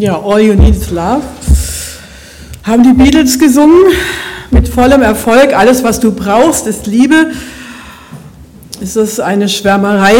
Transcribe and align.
Ja, 0.00 0.22
All 0.22 0.40
You 0.40 0.54
Need 0.54 0.76
is 0.76 0.90
Love. 0.92 1.22
Haben 2.62 2.84
die 2.84 2.92
Beatles 2.92 3.36
gesungen 3.36 3.82
mit 4.52 4.68
vollem 4.68 5.02
Erfolg. 5.02 5.52
Alles, 5.56 5.82
was 5.82 5.98
du 5.98 6.12
brauchst, 6.12 6.68
ist 6.68 6.86
Liebe. 6.86 7.32
Ist 8.80 8.94
es 8.94 9.18
eine 9.18 9.48
Schwärmerei 9.48 10.14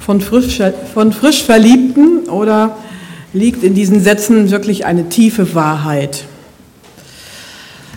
von 0.00 0.22
frisch, 0.22 0.62
von 0.94 1.12
frisch 1.12 1.42
Verliebten 1.44 2.30
oder 2.30 2.78
liegt 3.34 3.64
in 3.64 3.74
diesen 3.74 4.02
Sätzen 4.02 4.50
wirklich 4.50 4.86
eine 4.86 5.10
tiefe 5.10 5.54
Wahrheit? 5.54 6.24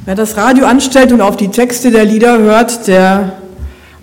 Wer 0.04 0.16
das 0.16 0.36
Radio 0.36 0.66
anstellt 0.66 1.13
und 1.13 1.21
auf 1.21 1.38
die 1.38 1.47
Texte 1.47 1.91
der 1.91 2.04
Lieder 2.04 2.39
hört, 2.39 2.88
der 2.88 3.38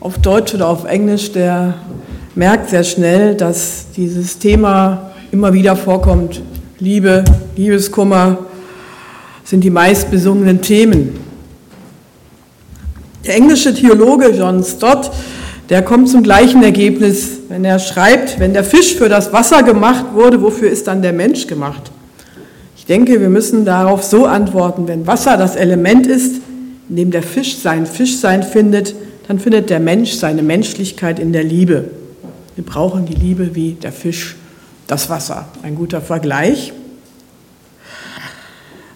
auf 0.01 0.17
Deutsch 0.17 0.55
oder 0.55 0.69
auf 0.69 0.87
Englisch, 0.87 1.31
der 1.33 1.75
merkt 2.35 2.71
sehr 2.71 2.85
schnell, 2.85 3.35
dass 3.35 3.85
dieses 3.95 4.39
Thema 4.39 5.11
immer 5.31 5.53
wieder 5.53 5.77
vorkommt. 5.77 6.41
Liebe, 6.79 7.25
Liebeskummer 7.57 8.37
sind 9.45 9.65
die 9.65 9.71
meistbesungenen 9.71 10.61
Themen. 10.61 11.19
Der 13.25 13.35
englische 13.35 13.73
Theologe 13.73 14.29
John 14.29 14.63
Stott, 14.63 15.11
der 15.71 15.81
kommt 15.81 16.11
zum 16.11 16.23
gleichen 16.23 16.63
Ergebnis, 16.63 17.39
wenn 17.49 17.65
er 17.65 17.79
schreibt, 17.79 18.39
wenn 18.39 18.53
der 18.53 18.63
Fisch 18.63 18.95
für 18.95 19.09
das 19.09 19.33
Wasser 19.33 19.63
gemacht 19.63 20.13
wurde, 20.13 20.43
wofür 20.43 20.69
ist 20.69 20.87
dann 20.87 21.01
der 21.01 21.15
Mensch 21.15 21.47
gemacht? 21.47 21.91
Ich 22.77 22.85
denke, 22.85 23.23
wir 23.23 23.31
müssen 23.31 23.65
darauf 23.65 24.05
so 24.05 24.27
antworten, 24.27 24.87
wenn 24.87 25.07
Wasser 25.07 25.39
das 25.39 25.57
Element 25.57 26.07
ist, 26.07 26.43
in 26.91 26.97
dem 26.97 27.11
der 27.11 27.23
Fisch 27.23 27.57
sein 27.57 27.87
Fischsein 27.87 28.43
findet, 28.43 28.95
dann 29.29 29.39
findet 29.39 29.71
der 29.71 29.81
Mensch 29.81 30.13
seine 30.13 30.43
Menschlichkeit 30.43 31.19
in 31.19 31.33
der 31.33 31.43
Liebe. 31.43 31.87
Wir 32.55 32.65
brauchen 32.65 33.07
die 33.07 33.15
Liebe 33.15 33.55
wie 33.55 33.73
der 33.73 33.93
Fisch 33.93 34.37
das 34.87 35.11
Wasser. 35.11 35.47
Ein 35.63 35.75
guter 35.75 36.01
Vergleich. 36.01 36.73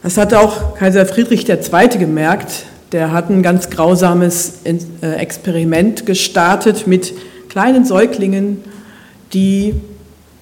Das 0.02 0.16
hat 0.16 0.32
auch 0.32 0.76
Kaiser 0.76 1.04
Friedrich 1.04 1.48
II. 1.48 1.88
gemerkt. 1.98 2.64
Der 2.92 3.12
hat 3.12 3.30
ein 3.30 3.42
ganz 3.42 3.70
grausames 3.70 4.60
äh, 4.64 5.12
Experiment 5.14 6.06
gestartet 6.06 6.86
mit 6.86 7.12
kleinen 7.48 7.84
Säuglingen, 7.84 8.58
die 9.32 9.74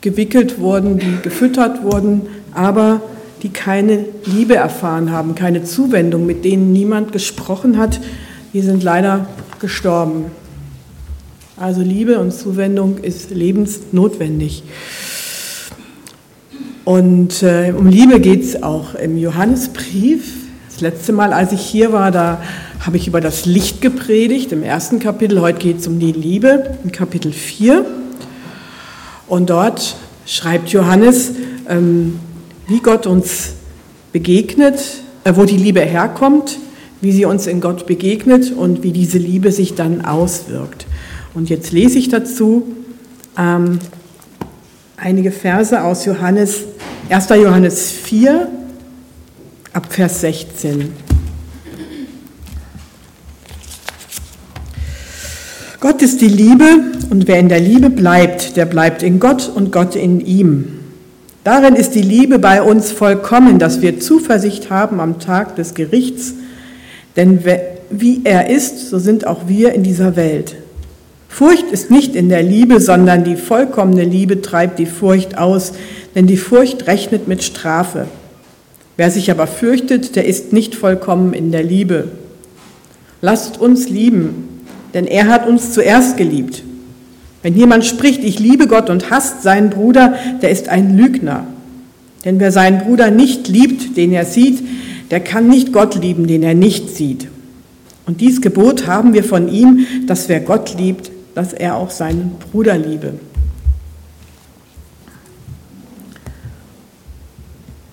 gewickelt 0.01 0.59
wurden, 0.59 0.99
die 0.99 1.19
gefüttert 1.23 1.83
wurden, 1.83 2.23
aber 2.55 3.01
die 3.43 3.51
keine 3.51 4.05
Liebe 4.25 4.57
erfahren 4.57 5.11
haben, 5.11 5.35
keine 5.35 5.65
Zuwendung, 5.65 6.25
mit 6.25 6.45
denen 6.45 6.73
niemand 6.73 7.13
gesprochen 7.13 7.79
hat. 7.79 8.01
Die 8.53 8.63
sind 8.63 8.83
leider 8.83 9.27
gestorben. 9.61 10.27
Also 11.57 11.83
Liebe 11.83 12.19
und 12.21 12.33
Zuwendung 12.33 12.99
ist 12.99 13.31
lebensnotwendig. 13.31 14.63
Und 16.89 17.43
äh, 17.43 17.75
um 17.77 17.87
Liebe 17.87 18.19
geht 18.19 18.43
es 18.43 18.63
auch 18.63 18.95
im 18.95 19.19
Johannesbrief. 19.19 20.33
Das 20.71 20.81
letzte 20.81 21.13
Mal, 21.13 21.35
als 21.35 21.53
ich 21.53 21.61
hier 21.61 21.93
war, 21.93 22.11
da 22.11 22.41
habe 22.81 22.97
ich 22.97 23.07
über 23.07 23.21
das 23.21 23.45
Licht 23.45 23.83
gepredigt 23.83 24.53
im 24.53 24.63
ersten 24.63 24.99
Kapitel. 24.99 25.43
Heute 25.43 25.59
geht 25.59 25.81
es 25.81 25.87
um 25.87 25.99
die 25.99 26.13
Liebe 26.13 26.79
in 26.83 26.91
Kapitel 26.91 27.31
4. 27.31 27.85
Und 29.27 29.51
dort 29.51 29.97
schreibt 30.25 30.71
Johannes, 30.71 31.33
ähm, 31.69 32.19
wie 32.69 32.81
Gott 32.81 33.07
uns 33.07 33.51
begegnet, 34.15 34.83
äh, 35.25 35.35
wo 35.37 35.45
die 35.45 35.59
Liebe 35.59 35.81
herkommt, 35.81 36.59
wie 37.03 37.13
sie 37.13 37.27
uns 37.27 37.47
in 37.47 37.61
Gott 37.61 37.87
begegnet 37.87 38.51
und 38.51 38.83
wie 38.83 38.93
diese 38.93 39.19
Liebe 39.19 39.53
sich 39.53 39.75
dann 39.75 40.07
auswirkt. 40.07 40.87
Und 41.35 41.51
jetzt 41.51 41.71
lese 41.71 41.99
ich 41.99 42.09
dazu 42.09 42.63
ähm, 43.37 43.79
einige 44.97 45.33
Verse 45.33 45.85
aus 45.85 46.07
Johannes 46.07 46.65
1. 47.11 47.27
Johannes 47.31 47.91
4 47.91 48.49
ab 49.73 49.87
Vers 49.89 50.21
16. 50.21 50.93
Gott 55.81 56.03
ist 56.03 56.21
die 56.21 56.29
Liebe 56.29 56.67
und 57.09 57.27
wer 57.27 57.39
in 57.39 57.49
der 57.49 57.61
Liebe 57.61 57.89
bleibt, 57.89 58.59
der 58.59 58.67
bleibt 58.67 59.03
in 59.03 59.21
Gott 59.21 59.51
und 59.55 59.73
Gott 59.73 59.97
in 59.97 60.21
ihm. 60.21 60.81
Darin 61.45 61.77
ist 61.77 61.95
die 61.95 62.03
Liebe 62.03 62.39
bei 62.39 62.61
uns 62.61 62.93
vollkommen, 62.93 63.59
dass 63.59 63.81
wir 63.81 64.01
Zuversicht 64.01 64.69
haben 64.69 65.01
am 65.01 65.19
Tag 65.19 65.57
des 65.57 65.73
Gerichts, 65.73 66.35
denn 67.17 67.43
wie 67.89 68.21
er 68.25 68.51
ist, 68.51 68.91
so 68.91 68.99
sind 68.99 69.27
auch 69.27 69.49
wir 69.49 69.73
in 69.73 69.83
dieser 69.83 70.15
Welt. 70.15 70.57
Furcht 71.31 71.71
ist 71.71 71.91
nicht 71.91 72.17
in 72.17 72.29
der 72.29 72.43
Liebe, 72.43 72.81
sondern 72.81 73.23
die 73.23 73.37
vollkommene 73.37 74.05
Liebe 74.05 74.43
treibt 74.43 74.79
die 74.79 74.87
Furcht 74.87 75.39
aus, 75.39 75.73
denn 76.19 76.27
die 76.27 76.37
Furcht 76.37 76.89
rechnet 76.89 77.29
mit 77.29 77.45
Strafe. 77.45 78.09
Wer 78.97 79.09
sich 79.09 79.31
aber 79.31 79.47
fürchtet, 79.47 80.17
der 80.17 80.25
ist 80.25 80.53
nicht 80.53 80.75
vollkommen 80.75 81.33
in 81.33 81.53
der 81.53 81.63
Liebe. 81.63 82.09
Lasst 83.23 83.61
uns 83.61 83.89
lieben, 83.89 84.65
denn 84.95 85.07
er 85.07 85.29
hat 85.29 85.47
uns 85.47 85.73
zuerst 85.75 86.17
geliebt. 86.17 86.65
Wenn 87.45 87.55
jemand 87.55 87.85
spricht, 87.85 88.25
ich 88.25 88.41
liebe 88.41 88.67
Gott 88.67 88.91
und 88.91 89.11
hasst 89.13 89.45
seinen 89.45 89.71
Bruder, 89.71 90.17
der 90.43 90.51
ist 90.51 90.69
ein 90.69 90.97
Lügner. 90.97 91.47
Denn 92.25 92.41
wer 92.41 92.51
seinen 92.51 92.81
Bruder 92.81 93.13
nicht 93.13 93.47
liebt, 93.47 93.97
den 93.97 94.13
er 94.13 94.25
sieht, 94.25 94.59
der 95.13 95.21
kann 95.21 95.47
nicht 95.47 95.73
Gott 95.73 95.95
lieben, 96.03 96.27
den 96.27 96.43
er 96.43 96.55
nicht 96.55 96.97
sieht. 96.97 97.29
Und 98.07 98.21
dies 98.21 98.41
Gebot 98.41 98.89
haben 98.89 99.13
wir 99.15 99.23
von 99.23 99.49
ihm, 99.49 99.87
dass 100.09 100.29
wer 100.29 100.41
Gott 100.41 100.77
liebt, 100.77 101.13
dass 101.37 101.53
er 101.53 101.77
auch 101.77 101.91
seinen 101.91 102.33
Bruder 102.51 102.77
liebe. 102.77 103.13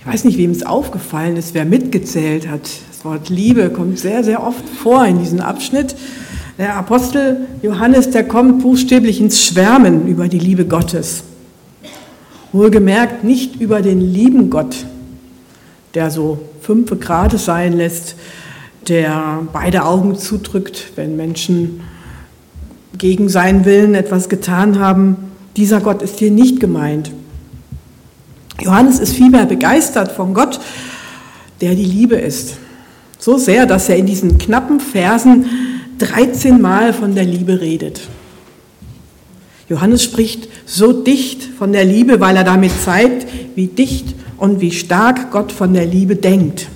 Ich 0.06 0.14
weiß 0.14 0.26
nicht, 0.26 0.38
wem 0.38 0.52
es 0.52 0.64
aufgefallen 0.64 1.36
ist, 1.36 1.56
wer 1.56 1.66
mitgezählt 1.66 2.48
hat. 2.48 2.62
Das 2.62 3.04
Wort 3.04 3.30
Liebe 3.30 3.72
kommt 3.72 3.98
sehr, 3.98 4.24
sehr 4.24 4.46
oft 4.46 4.64
vor 4.70 5.04
in 5.04 5.18
diesem 5.18 5.40
Abschnitt. 5.40 5.96
Der 6.60 6.76
Apostel 6.76 7.48
Johannes, 7.64 8.12
der 8.12 8.24
kommt 8.24 8.62
buchstäblich 8.62 9.20
ins 9.20 9.44
Schwärmen 9.44 10.08
über 10.08 10.28
die 10.28 10.38
Liebe 10.38 10.66
Gottes. 10.66 11.24
Wohlgemerkt 12.52 13.24
nicht 13.24 13.60
über 13.60 13.82
den 13.82 14.00
lieben 14.00 14.52
Gott, 14.52 14.86
der 15.96 16.12
so 16.12 16.38
fünf 16.62 16.98
Grade 17.00 17.40
sein 17.40 17.74
lässt, 17.74 18.16
der 18.88 19.40
beide 19.52 19.86
Augen 19.86 20.16
zudrückt, 20.16 20.92
wenn 20.96 21.16
Menschen 21.16 21.82
gegen 22.96 23.28
seinen 23.28 23.66
Willen 23.66 23.96
etwas 23.96 24.30
getan 24.30 24.78
haben. 24.78 25.18
Dieser 25.58 25.82
Gott 25.82 26.04
ist 26.04 26.20
hier 26.20 26.30
nicht 26.30 26.60
gemeint. 26.60 27.10
Johannes 28.62 29.00
ist 29.00 29.14
vielmehr 29.14 29.46
begeistert 29.46 30.12
von 30.12 30.34
Gott, 30.34 30.60
der 31.62 31.76
die 31.76 31.86
Liebe 31.86 32.16
ist. 32.16 32.58
So 33.20 33.38
sehr, 33.38 33.66
dass 33.66 33.90
er 33.90 33.98
in 33.98 34.06
diesen 34.06 34.38
knappen 34.38 34.80
Versen 34.80 35.46
13 36.00 36.62
Mal 36.62 36.94
von 36.94 37.16
der 37.16 37.26
Liebe 37.26 37.62
redet. 37.62 38.02
Johannes 39.68 40.04
spricht 40.04 40.48
so 40.66 40.94
dicht 40.94 41.44
von 41.58 41.72
der 41.72 41.86
Liebe, 41.86 42.20
weil 42.20 42.36
er 42.36 42.44
damit 42.44 42.72
zeigt, 42.84 43.26
wie 43.56 43.68
dicht 43.68 44.14
und 44.38 44.62
wie 44.62 44.72
stark 44.72 45.32
Gott 45.32 45.52
von 45.52 45.74
der 45.74 45.86
Liebe 45.86 46.16
denkt. 46.16 46.68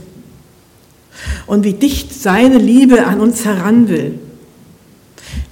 Und 1.45 1.65
wie 1.65 1.73
dicht 1.73 2.13
seine 2.13 2.57
Liebe 2.57 3.05
an 3.05 3.19
uns 3.19 3.45
heran 3.45 3.89
will. 3.89 4.17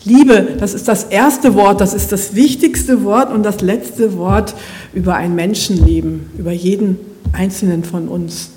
Liebe, 0.03 0.55
das 0.59 0.73
ist 0.73 0.87
das 0.87 1.05
erste 1.05 1.53
Wort, 1.55 1.81
das 1.81 1.93
ist 1.93 2.11
das 2.11 2.33
wichtigste 2.33 3.03
Wort 3.03 3.31
und 3.31 3.43
das 3.43 3.61
letzte 3.61 4.17
Wort 4.17 4.55
über 4.93 5.15
ein 5.15 5.35
Menschenleben, 5.35 6.29
über 6.37 6.51
jeden 6.51 6.97
einzelnen 7.33 7.83
von 7.83 8.07
uns. 8.07 8.51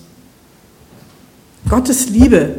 Gottes 1.69 2.09
Liebe 2.09 2.57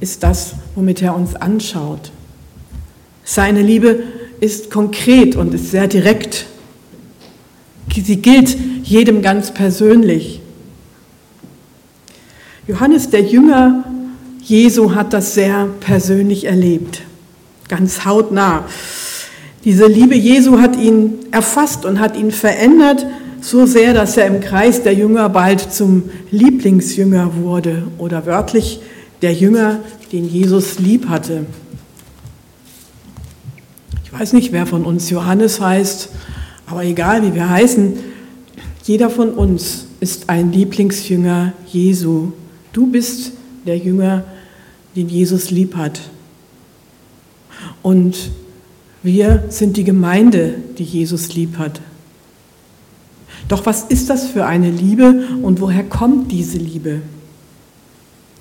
ist 0.00 0.22
das, 0.22 0.54
womit 0.74 1.02
er 1.02 1.14
uns 1.14 1.34
anschaut. 1.34 2.10
Seine 3.24 3.62
Liebe 3.62 4.02
ist 4.40 4.70
konkret 4.70 5.36
und 5.36 5.54
ist 5.54 5.70
sehr 5.70 5.88
direkt. 5.88 6.46
Sie 7.94 8.16
gilt 8.16 8.56
jedem 8.82 9.22
ganz 9.22 9.54
persönlich. 9.54 10.40
Johannes 12.66 13.10
der 13.10 13.22
Jünger 13.22 13.83
Jesu 14.44 14.94
hat 14.94 15.14
das 15.14 15.32
sehr 15.32 15.68
persönlich 15.80 16.44
erlebt, 16.44 17.00
ganz 17.68 18.04
hautnah. 18.04 18.66
Diese 19.64 19.86
Liebe 19.86 20.14
Jesu 20.14 20.60
hat 20.60 20.76
ihn 20.76 21.14
erfasst 21.30 21.86
und 21.86 21.98
hat 21.98 22.14
ihn 22.14 22.30
verändert, 22.30 23.06
so 23.40 23.64
sehr, 23.64 23.94
dass 23.94 24.18
er 24.18 24.26
im 24.26 24.40
Kreis 24.40 24.82
der 24.82 24.92
Jünger 24.92 25.30
bald 25.30 25.72
zum 25.72 26.04
Lieblingsjünger 26.30 27.36
wurde 27.36 27.84
oder 27.96 28.26
wörtlich 28.26 28.80
der 29.22 29.32
Jünger, 29.32 29.80
den 30.12 30.28
Jesus 30.28 30.78
lieb 30.78 31.08
hatte. 31.08 31.46
Ich 34.04 34.12
weiß 34.12 34.34
nicht, 34.34 34.52
wer 34.52 34.66
von 34.66 34.84
uns 34.84 35.08
Johannes 35.08 35.58
heißt, 35.58 36.10
aber 36.66 36.84
egal 36.84 37.22
wie 37.22 37.34
wir 37.34 37.48
heißen, 37.48 37.94
jeder 38.84 39.08
von 39.08 39.30
uns 39.30 39.86
ist 40.00 40.28
ein 40.28 40.52
Lieblingsjünger 40.52 41.54
Jesu. 41.66 42.32
Du 42.74 42.86
bist 42.86 43.32
der 43.66 43.78
Jünger, 43.78 44.24
den 44.96 45.08
Jesus 45.08 45.50
lieb 45.50 45.76
hat. 45.76 46.00
Und 47.82 48.30
wir 49.02 49.44
sind 49.48 49.76
die 49.76 49.84
Gemeinde, 49.84 50.54
die 50.78 50.84
Jesus 50.84 51.34
lieb 51.34 51.58
hat. 51.58 51.80
Doch 53.48 53.66
was 53.66 53.84
ist 53.84 54.08
das 54.08 54.26
für 54.26 54.46
eine 54.46 54.70
Liebe 54.70 55.26
und 55.42 55.60
woher 55.60 55.84
kommt 55.84 56.32
diese 56.32 56.58
Liebe? 56.58 57.02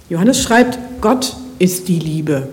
Johannes 0.09 0.41
schreibt, 0.41 0.79
Gott 1.01 1.35
ist 1.59 1.87
die 1.87 1.99
Liebe. 1.99 2.47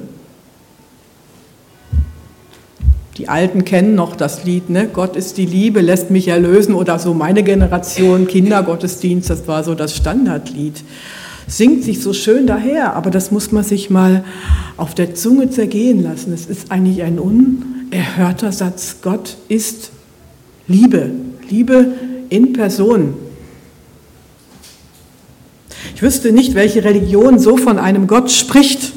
Die 3.17 3.29
Alten 3.29 3.65
kennen 3.65 3.95
noch 3.95 4.17
das 4.17 4.45
Lied, 4.45 4.71
ne? 4.71 4.89
Gott 4.89 5.15
ist 5.15 5.37
die 5.37 5.45
Liebe, 5.45 5.83
lässt 5.83 6.11
mich 6.11 6.29
erlösen 6.29 6.75
oder 6.75 6.99
so 6.99 7.13
meine 7.13 7.43
Generation, 7.43 8.27
Kindergottesdienst, 8.27 9.29
das 9.29 9.47
war 9.47 9.63
so 9.63 9.75
das 9.75 9.95
Standardlied. 9.95 10.83
Singt 11.51 11.83
sich 11.83 12.01
so 12.01 12.13
schön 12.13 12.47
daher, 12.47 12.95
aber 12.95 13.11
das 13.11 13.33
muss 13.33 13.51
man 13.51 13.65
sich 13.65 13.91
mal 13.91 14.23
auf 14.77 14.95
der 14.95 15.17
Zunge 15.17 15.51
zergehen 15.51 16.01
lassen. 16.01 16.33
Es 16.33 16.47
ist 16.47 16.71
eigentlich 16.71 17.03
ein 17.03 17.19
unerhörter 17.19 18.53
Satz. 18.53 18.99
Gott 19.03 19.37
ist 19.49 19.91
Liebe, 20.69 21.11
Liebe 21.49 21.89
in 22.29 22.53
Person. 22.53 23.15
Ich 25.97 26.03
wüsste 26.03 26.31
nicht, 26.31 26.55
welche 26.55 26.85
Religion 26.85 27.41
so 27.41 27.57
von 27.57 27.81
einem 27.81 28.07
Gott 28.07 28.31
spricht. 28.31 28.93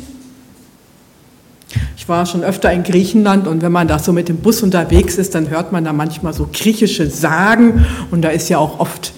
Ich 1.98 2.08
war 2.08 2.28
schon 2.28 2.44
öfter 2.44 2.72
in 2.72 2.84
Griechenland 2.84 3.48
und 3.48 3.64
wenn 3.64 3.72
man 3.72 3.88
da 3.88 3.98
so 3.98 4.14
mit 4.14 4.30
dem 4.30 4.38
Bus 4.38 4.62
unterwegs 4.62 5.16
ist, 5.16 5.34
dann 5.34 5.50
hört 5.50 5.72
man 5.72 5.86
da 5.86 5.92
manchmal 5.92 6.34
so 6.34 6.48
griechische 6.54 7.10
Sagen 7.10 7.84
und 8.12 8.22
da 8.22 8.30
ist 8.30 8.48
ja 8.50 8.60
auch 8.60 8.80
oft 8.80 9.12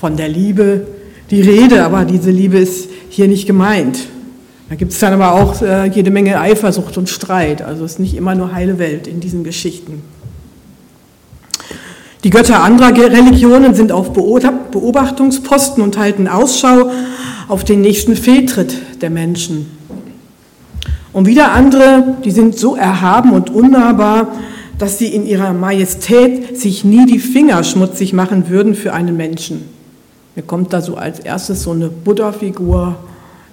von 0.00 0.16
der 0.16 0.30
Liebe 0.30 0.86
die 1.30 1.42
Rede, 1.42 1.84
aber 1.84 2.04
diese 2.04 2.30
Liebe 2.30 2.58
ist 2.58 2.88
hier 3.10 3.28
nicht 3.28 3.46
gemeint. 3.46 3.98
Da 4.68 4.74
gibt 4.74 4.92
es 4.92 4.98
dann 4.98 5.14
aber 5.14 5.32
auch 5.32 5.62
äh, 5.62 5.86
jede 5.86 6.10
Menge 6.10 6.40
Eifersucht 6.40 6.98
und 6.98 7.08
Streit. 7.08 7.62
Also 7.62 7.84
es 7.84 7.92
ist 7.92 7.98
nicht 7.98 8.14
immer 8.14 8.34
nur 8.34 8.52
heile 8.52 8.78
Welt 8.78 9.06
in 9.06 9.20
diesen 9.20 9.44
Geschichten. 9.44 10.02
Die 12.24 12.30
Götter 12.30 12.62
anderer 12.62 12.94
Religionen 12.94 13.74
sind 13.74 13.92
auf 13.92 14.12
Beobachtungsposten 14.12 15.82
und 15.82 15.96
halten 15.96 16.26
Ausschau 16.26 16.90
auf 17.46 17.64
den 17.64 17.80
nächsten 17.80 18.16
Fehltritt 18.16 18.76
der 19.00 19.10
Menschen. 19.10 19.70
Und 21.12 21.26
wieder 21.26 21.52
andere, 21.52 22.16
die 22.24 22.30
sind 22.30 22.58
so 22.58 22.74
erhaben 22.74 23.32
und 23.32 23.50
unnahbar, 23.50 24.32
dass 24.78 24.98
sie 24.98 25.06
in 25.06 25.26
ihrer 25.26 25.52
Majestät 25.52 26.58
sich 26.58 26.84
nie 26.84 27.06
die 27.06 27.18
Finger 27.18 27.64
schmutzig 27.64 28.12
machen 28.12 28.48
würden 28.48 28.74
für 28.74 28.92
einen 28.92 29.16
Menschen. 29.16 29.77
Mir 30.38 30.44
kommt 30.44 30.72
da 30.72 30.80
so 30.80 30.94
als 30.94 31.18
erstes 31.18 31.64
so 31.64 31.72
eine 31.72 31.88
Buddha-Figur 31.88 32.94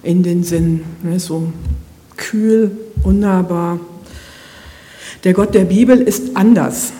in 0.04 0.22
den 0.22 0.44
Sinn, 0.44 0.84
ne, 1.02 1.18
so 1.18 1.52
kühl, 2.16 2.70
unnahbar. 3.02 3.80
Der 5.24 5.32
Gott 5.32 5.52
der 5.56 5.64
Bibel 5.64 6.00
ist 6.00 6.36
anders, 6.36 6.92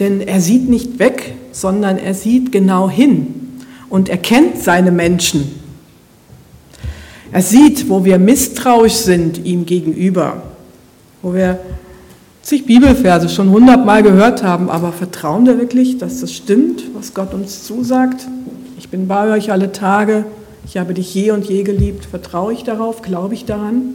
denn 0.00 0.22
er 0.22 0.40
sieht 0.40 0.70
nicht 0.70 0.98
weg, 0.98 1.34
sondern 1.52 1.98
er 1.98 2.14
sieht 2.14 2.50
genau 2.50 2.88
hin 2.88 3.58
und 3.90 4.08
er 4.08 4.16
kennt 4.16 4.58
seine 4.58 4.90
Menschen. 4.90 5.60
Er 7.30 7.42
sieht, 7.42 7.90
wo 7.90 8.06
wir 8.06 8.18
misstrauisch 8.18 8.94
sind 8.94 9.44
ihm 9.44 9.66
gegenüber, 9.66 10.44
wo 11.20 11.34
wir 11.34 11.58
zig 12.44 12.66
Bibelverse 12.66 13.28
schon 13.30 13.50
hundertmal 13.50 14.02
gehört 14.02 14.42
haben, 14.42 14.68
aber 14.68 14.92
vertrauen 14.92 15.46
wir 15.46 15.58
wirklich, 15.58 15.98
dass 15.98 16.20
das 16.20 16.32
stimmt, 16.32 16.84
was 16.94 17.14
Gott 17.14 17.32
uns 17.32 17.64
zusagt? 17.64 18.26
Ich 18.78 18.90
bin 18.90 19.08
bei 19.08 19.32
euch 19.32 19.50
alle 19.50 19.72
Tage, 19.72 20.26
ich 20.66 20.76
habe 20.76 20.92
dich 20.92 21.14
je 21.14 21.30
und 21.30 21.46
je 21.46 21.62
geliebt. 21.62 22.04
Vertraue 22.04 22.52
ich 22.52 22.62
darauf? 22.62 23.02
Glaube 23.02 23.34
ich 23.34 23.46
daran? 23.46 23.94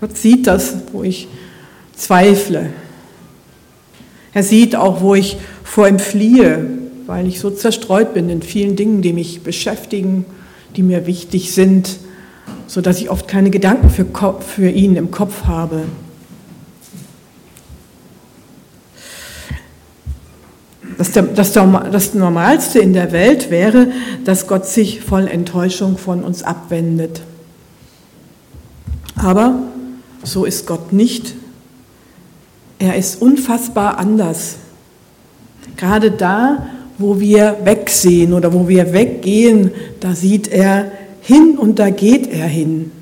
Gott 0.00 0.16
sieht 0.16 0.46
das, 0.46 0.76
wo 0.92 1.02
ich 1.02 1.28
zweifle. 1.94 2.70
Er 4.32 4.42
sieht 4.42 4.74
auch, 4.74 5.00
wo 5.00 5.14
ich 5.14 5.36
vor 5.62 5.86
ihm 5.86 5.98
fliehe, 5.98 6.66
weil 7.06 7.26
ich 7.26 7.40
so 7.40 7.50
zerstreut 7.50 8.14
bin 8.14 8.30
in 8.30 8.42
vielen 8.42 8.76
Dingen, 8.76 9.02
die 9.02 9.12
mich 9.12 9.42
beschäftigen, 9.42 10.24
die 10.76 10.82
mir 10.82 11.06
wichtig 11.06 11.52
sind, 11.52 11.98
sodass 12.66 13.00
ich 13.00 13.10
oft 13.10 13.28
keine 13.28 13.50
Gedanken 13.50 13.90
für, 13.90 14.06
für 14.40 14.68
ihn 14.68 14.96
im 14.96 15.10
Kopf 15.10 15.44
habe. 15.44 15.82
Das, 21.00 21.12
das, 21.12 21.52
das 21.54 22.12
Normalste 22.12 22.78
in 22.78 22.92
der 22.92 23.10
Welt 23.10 23.50
wäre, 23.50 23.86
dass 24.26 24.46
Gott 24.46 24.66
sich 24.66 25.00
voll 25.00 25.28
Enttäuschung 25.28 25.96
von 25.96 26.22
uns 26.22 26.42
abwendet. 26.42 27.22
Aber 29.16 29.60
so 30.22 30.44
ist 30.44 30.66
Gott 30.66 30.92
nicht. 30.92 31.32
Er 32.78 32.96
ist 32.96 33.22
unfassbar 33.22 33.96
anders. 33.96 34.56
Gerade 35.78 36.10
da, 36.10 36.66
wo 36.98 37.18
wir 37.18 37.56
wegsehen 37.64 38.34
oder 38.34 38.52
wo 38.52 38.68
wir 38.68 38.92
weggehen, 38.92 39.70
da 40.00 40.14
sieht 40.14 40.48
er 40.48 40.92
hin 41.22 41.56
und 41.56 41.78
da 41.78 41.88
geht 41.88 42.30
er 42.30 42.46
hin. 42.46 42.92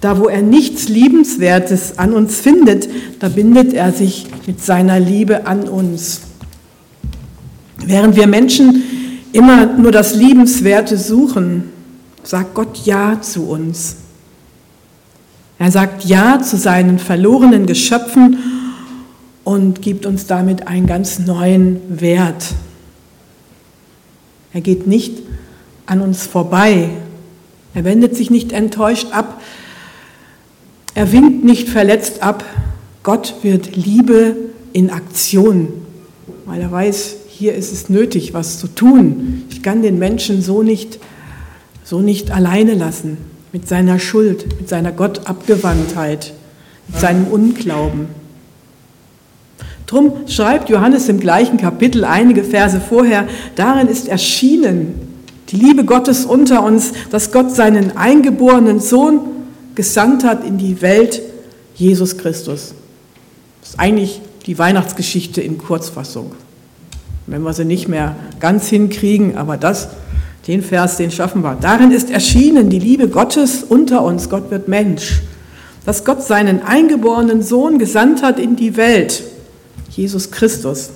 Da, 0.00 0.18
wo 0.18 0.26
er 0.26 0.42
nichts 0.42 0.88
Liebenswertes 0.88 2.00
an 2.00 2.14
uns 2.14 2.40
findet, 2.40 2.88
da 3.20 3.28
bindet 3.28 3.74
er 3.74 3.92
sich 3.92 4.26
mit 4.48 4.60
seiner 4.60 4.98
Liebe 4.98 5.46
an 5.46 5.68
uns. 5.68 6.22
Während 7.88 8.16
wir 8.16 8.26
Menschen 8.26 8.82
immer 9.32 9.64
nur 9.64 9.90
das 9.90 10.14
Liebenswerte 10.14 10.98
suchen, 10.98 11.70
sagt 12.22 12.52
Gott 12.52 12.84
Ja 12.84 13.22
zu 13.22 13.48
uns. 13.48 13.96
Er 15.58 15.70
sagt 15.70 16.04
Ja 16.04 16.38
zu 16.38 16.58
seinen 16.58 16.98
verlorenen 16.98 17.64
Geschöpfen 17.64 18.40
und 19.42 19.80
gibt 19.80 20.04
uns 20.04 20.26
damit 20.26 20.68
einen 20.68 20.86
ganz 20.86 21.18
neuen 21.18 21.80
Wert. 21.88 22.52
Er 24.52 24.60
geht 24.60 24.86
nicht 24.86 25.22
an 25.86 26.02
uns 26.02 26.26
vorbei. 26.26 26.90
Er 27.72 27.84
wendet 27.84 28.14
sich 28.14 28.30
nicht 28.30 28.52
enttäuscht 28.52 29.12
ab. 29.12 29.40
Er 30.94 31.10
winkt 31.10 31.42
nicht 31.42 31.70
verletzt 31.70 32.22
ab. 32.22 32.44
Gott 33.02 33.36
wird 33.40 33.76
Liebe 33.76 34.36
in 34.74 34.90
Aktion, 34.90 35.68
weil 36.44 36.60
er 36.60 36.70
weiß, 36.70 37.16
hier 37.38 37.54
ist 37.54 37.72
es 37.72 37.88
nötig, 37.88 38.34
was 38.34 38.58
zu 38.58 38.66
tun. 38.66 39.44
Ich 39.48 39.62
kann 39.62 39.80
den 39.80 39.96
Menschen 39.96 40.42
so 40.42 40.64
nicht, 40.64 40.98
so 41.84 42.00
nicht 42.00 42.32
alleine 42.32 42.74
lassen 42.74 43.16
mit 43.52 43.68
seiner 43.68 44.00
Schuld, 44.00 44.58
mit 44.58 44.68
seiner 44.68 44.90
Gottabgewandtheit, 44.90 46.32
mit 46.88 47.00
seinem 47.00 47.28
Unglauben. 47.28 48.06
Drum 49.86 50.12
schreibt 50.26 50.68
Johannes 50.68 51.08
im 51.08 51.20
gleichen 51.20 51.58
Kapitel 51.58 52.04
einige 52.04 52.42
Verse 52.42 52.80
vorher, 52.80 53.28
darin 53.54 53.86
ist 53.86 54.08
erschienen 54.08 54.94
die 55.50 55.56
Liebe 55.56 55.84
Gottes 55.84 56.24
unter 56.24 56.64
uns, 56.64 56.92
dass 57.10 57.30
Gott 57.30 57.54
seinen 57.54 57.96
eingeborenen 57.96 58.80
Sohn 58.80 59.20
gesandt 59.76 60.24
hat 60.24 60.44
in 60.44 60.58
die 60.58 60.82
Welt, 60.82 61.22
Jesus 61.76 62.18
Christus. 62.18 62.74
Das 63.60 63.70
ist 63.70 63.78
eigentlich 63.78 64.20
die 64.44 64.58
Weihnachtsgeschichte 64.58 65.40
in 65.40 65.56
Kurzfassung. 65.56 66.32
Wenn 67.28 67.42
wir 67.42 67.52
sie 67.52 67.64
nicht 67.64 67.88
mehr 67.88 68.16
ganz 68.40 68.68
hinkriegen, 68.68 69.36
aber 69.36 69.56
das, 69.56 69.88
den 70.46 70.62
Vers, 70.62 70.96
den 70.96 71.10
schaffen 71.10 71.42
wir. 71.42 71.58
Darin 71.60 71.90
ist 71.90 72.10
erschienen 72.10 72.70
die 72.70 72.78
Liebe 72.78 73.08
Gottes 73.08 73.62
unter 73.62 74.02
uns. 74.02 74.30
Gott 74.30 74.50
wird 74.50 74.66
Mensch. 74.66 75.20
Dass 75.84 76.04
Gott 76.04 76.22
seinen 76.22 76.62
eingeborenen 76.62 77.42
Sohn 77.42 77.78
gesandt 77.78 78.22
hat 78.22 78.38
in 78.38 78.56
die 78.56 78.76
Welt 78.76 79.22
Jesus 79.90 80.30
Christus. 80.30 80.90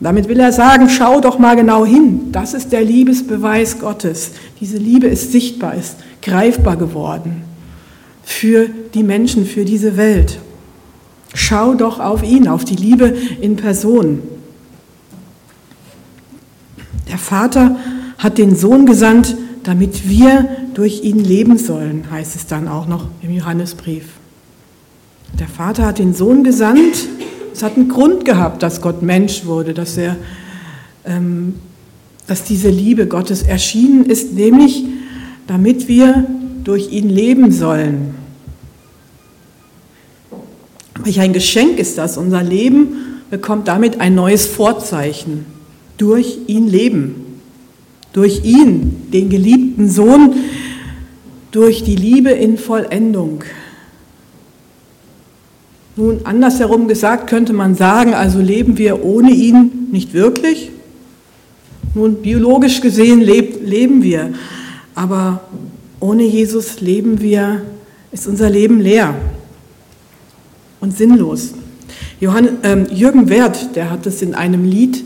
Damit 0.00 0.28
will 0.28 0.38
er 0.38 0.52
sagen, 0.52 0.88
schau 0.88 1.20
doch 1.20 1.40
mal 1.40 1.56
genau 1.56 1.84
hin. 1.84 2.30
Das 2.30 2.54
ist 2.54 2.70
der 2.70 2.84
Liebesbeweis 2.84 3.80
Gottes. 3.80 4.30
Diese 4.60 4.76
Liebe 4.76 5.08
ist 5.08 5.32
sichtbar, 5.32 5.74
ist 5.74 5.96
greifbar 6.22 6.76
geworden 6.76 7.42
für 8.22 8.68
die 8.94 9.02
Menschen, 9.02 9.44
für 9.44 9.64
diese 9.64 9.96
Welt. 9.96 10.38
Schau 11.34 11.74
doch 11.74 11.98
auf 11.98 12.22
ihn, 12.22 12.46
auf 12.46 12.64
die 12.64 12.76
Liebe 12.76 13.06
in 13.40 13.56
Person. 13.56 14.20
Der 17.08 17.18
Vater 17.18 17.76
hat 18.18 18.38
den 18.38 18.54
Sohn 18.54 18.86
gesandt, 18.86 19.36
damit 19.64 20.08
wir 20.08 20.48
durch 20.74 21.02
ihn 21.02 21.18
leben 21.18 21.58
sollen, 21.58 22.10
heißt 22.10 22.36
es 22.36 22.46
dann 22.46 22.68
auch 22.68 22.86
noch 22.86 23.06
im 23.22 23.30
Johannesbrief. 23.30 24.04
Der 25.38 25.48
Vater 25.48 25.86
hat 25.86 25.98
den 25.98 26.14
Sohn 26.14 26.44
gesandt, 26.44 27.08
es 27.52 27.62
hat 27.62 27.76
einen 27.76 27.88
Grund 27.88 28.24
gehabt, 28.24 28.62
dass 28.62 28.80
Gott 28.80 29.02
Mensch 29.02 29.44
wurde, 29.44 29.74
dass, 29.74 29.96
er, 29.96 30.16
ähm, 31.04 31.56
dass 32.26 32.44
diese 32.44 32.70
Liebe 32.70 33.06
Gottes 33.06 33.42
erschienen 33.42 34.04
ist, 34.06 34.34
nämlich 34.34 34.84
damit 35.46 35.88
wir 35.88 36.26
durch 36.64 36.92
ihn 36.92 37.08
leben 37.08 37.50
sollen. 37.50 38.14
Welch 41.02 41.20
ein 41.20 41.32
Geschenk 41.32 41.78
ist 41.78 41.98
das. 41.98 42.18
Unser 42.18 42.42
Leben 42.42 43.20
bekommt 43.30 43.68
damit 43.68 44.00
ein 44.00 44.14
neues 44.14 44.46
Vorzeichen. 44.46 45.57
Durch 45.98 46.38
ihn 46.46 46.66
leben. 46.66 47.40
Durch 48.14 48.44
ihn, 48.44 49.10
den 49.12 49.28
geliebten 49.28 49.90
Sohn, 49.90 50.34
durch 51.50 51.84
die 51.84 51.96
Liebe 51.96 52.30
in 52.30 52.56
Vollendung. 52.56 53.44
Nun, 55.96 56.20
andersherum 56.24 56.86
gesagt 56.86 57.28
könnte 57.28 57.52
man 57.52 57.74
sagen, 57.74 58.14
also 58.14 58.40
leben 58.40 58.78
wir 58.78 59.04
ohne 59.04 59.32
ihn 59.32 59.88
nicht 59.90 60.14
wirklich. 60.14 60.70
Nun, 61.94 62.22
biologisch 62.22 62.80
gesehen 62.80 63.20
leb, 63.20 63.66
leben 63.66 64.02
wir, 64.02 64.32
aber 64.94 65.40
ohne 65.98 66.22
Jesus 66.22 66.80
leben 66.80 67.20
wir, 67.20 67.62
ist 68.12 68.28
unser 68.28 68.48
Leben 68.48 68.80
leer 68.80 69.14
und 70.80 70.96
sinnlos. 70.96 71.54
Johann, 72.20 72.62
äh, 72.62 72.84
Jürgen 72.94 73.28
Werth, 73.28 73.74
der 73.74 73.90
hat 73.90 74.06
es 74.06 74.22
in 74.22 74.34
einem 74.34 74.64
Lied 74.64 75.02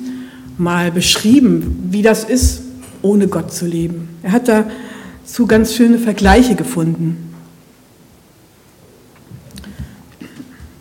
mal 0.62 0.90
beschrieben, 0.90 1.88
wie 1.90 2.02
das 2.02 2.24
ist, 2.24 2.62
ohne 3.02 3.28
Gott 3.28 3.52
zu 3.52 3.66
leben. 3.66 4.08
Er 4.22 4.32
hat 4.32 4.48
dazu 4.48 5.46
ganz 5.46 5.74
schöne 5.74 5.98
Vergleiche 5.98 6.54
gefunden. 6.54 7.34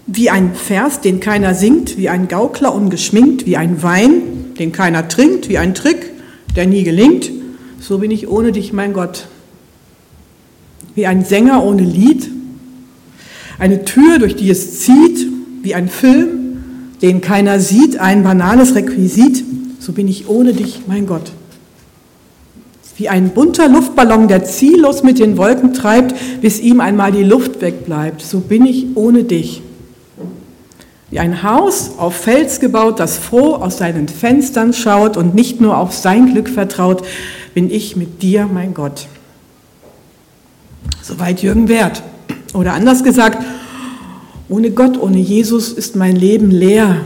Wie 0.08 0.30
ein 0.30 0.54
Vers, 0.54 1.02
den 1.02 1.20
keiner 1.20 1.56
singt, 1.56 1.98
wie 1.98 2.10
ein 2.10 2.28
Gaukler 2.28 2.76
ungeschminkt, 2.76 3.46
wie 3.46 3.58
ein 3.58 3.82
Wein, 3.82 4.56
den 4.60 4.72
keiner 4.72 5.08
trinkt, 5.08 5.50
wie 5.50 5.58
ein 5.58 5.74
Trick, 5.74 6.12
der 6.56 6.68
nie 6.68 6.84
gelingt, 6.84 7.32
so 7.80 7.98
bin 7.98 8.12
ich 8.12 8.28
ohne 8.28 8.52
dich, 8.52 8.74
mein 8.74 8.94
Gott. 8.94 9.28
Wie 10.96 11.08
ein 11.08 11.24
Sänger 11.24 11.64
ohne 11.64 11.84
Lied, 11.84 12.30
eine 13.58 13.86
Tür, 13.86 14.20
durch 14.20 14.36
die 14.36 14.50
es 14.50 14.82
zieht, 14.82 15.28
wie 15.62 15.76
ein 15.76 15.88
Film, 15.88 16.28
den 17.02 17.22
keiner 17.22 17.60
sieht, 17.60 17.98
ein 17.98 18.24
banales 18.24 18.76
Requisit, 18.76 19.44
so 19.82 19.92
bin 19.94 20.08
ich 20.08 20.30
ohne 20.30 20.54
dich, 20.54 20.82
mein 20.88 21.08
Gott. 21.08 21.32
Wie 22.98 23.10
ein 23.10 23.32
bunter 23.32 23.68
Luftballon, 23.68 24.28
der 24.28 24.44
ziellos 24.44 25.02
mit 25.02 25.18
den 25.18 25.38
Wolken 25.38 25.74
treibt, 25.74 26.14
bis 26.40 26.60
ihm 26.60 26.80
einmal 26.80 27.12
die 27.12 27.24
Luft 27.24 27.62
wegbleibt, 27.62 28.22
so 28.22 28.42
bin 28.42 28.66
ich 28.68 28.86
ohne 28.94 29.24
dich. 29.24 29.64
Wie 31.10 31.18
ein 31.18 31.42
Haus 31.42 31.94
auf 31.98 32.16
Fels 32.16 32.60
gebaut, 32.60 33.00
das 33.00 33.18
froh 33.18 33.56
aus 33.56 33.80
seinen 33.80 34.08
Fenstern 34.08 34.72
schaut 34.72 35.18
und 35.18 35.34
nicht 35.34 35.60
nur 35.60 35.78
auf 35.78 35.94
sein 35.94 36.32
Glück 36.32 36.48
vertraut, 36.48 37.04
bin 37.56 37.72
ich 37.72 37.96
mit 37.96 38.22
dir, 38.22 38.48
mein 38.54 38.76
Gott. 38.76 39.08
Soweit 41.02 41.42
Jürgen 41.42 41.68
Wert. 41.68 42.04
Oder 42.54 42.74
anders 42.74 43.04
gesagt, 43.04 43.44
ohne 44.48 44.70
Gott, 44.72 45.02
ohne 45.02 45.18
Jesus 45.18 45.74
ist 45.74 45.96
mein 45.96 46.16
Leben 46.16 46.52
leer 46.52 46.98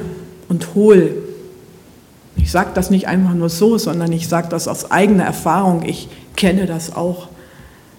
und 0.49 0.75
hohl. 0.75 1.24
Ich 2.37 2.51
sage 2.51 2.71
das 2.73 2.89
nicht 2.89 3.07
einfach 3.07 3.33
nur 3.33 3.49
so, 3.49 3.77
sondern 3.77 4.11
ich 4.11 4.27
sage 4.27 4.47
das 4.49 4.67
aus 4.67 4.91
eigener 4.91 5.23
Erfahrung. 5.23 5.83
Ich 5.85 6.09
kenne 6.35 6.65
das 6.65 6.95
auch. 6.95 7.29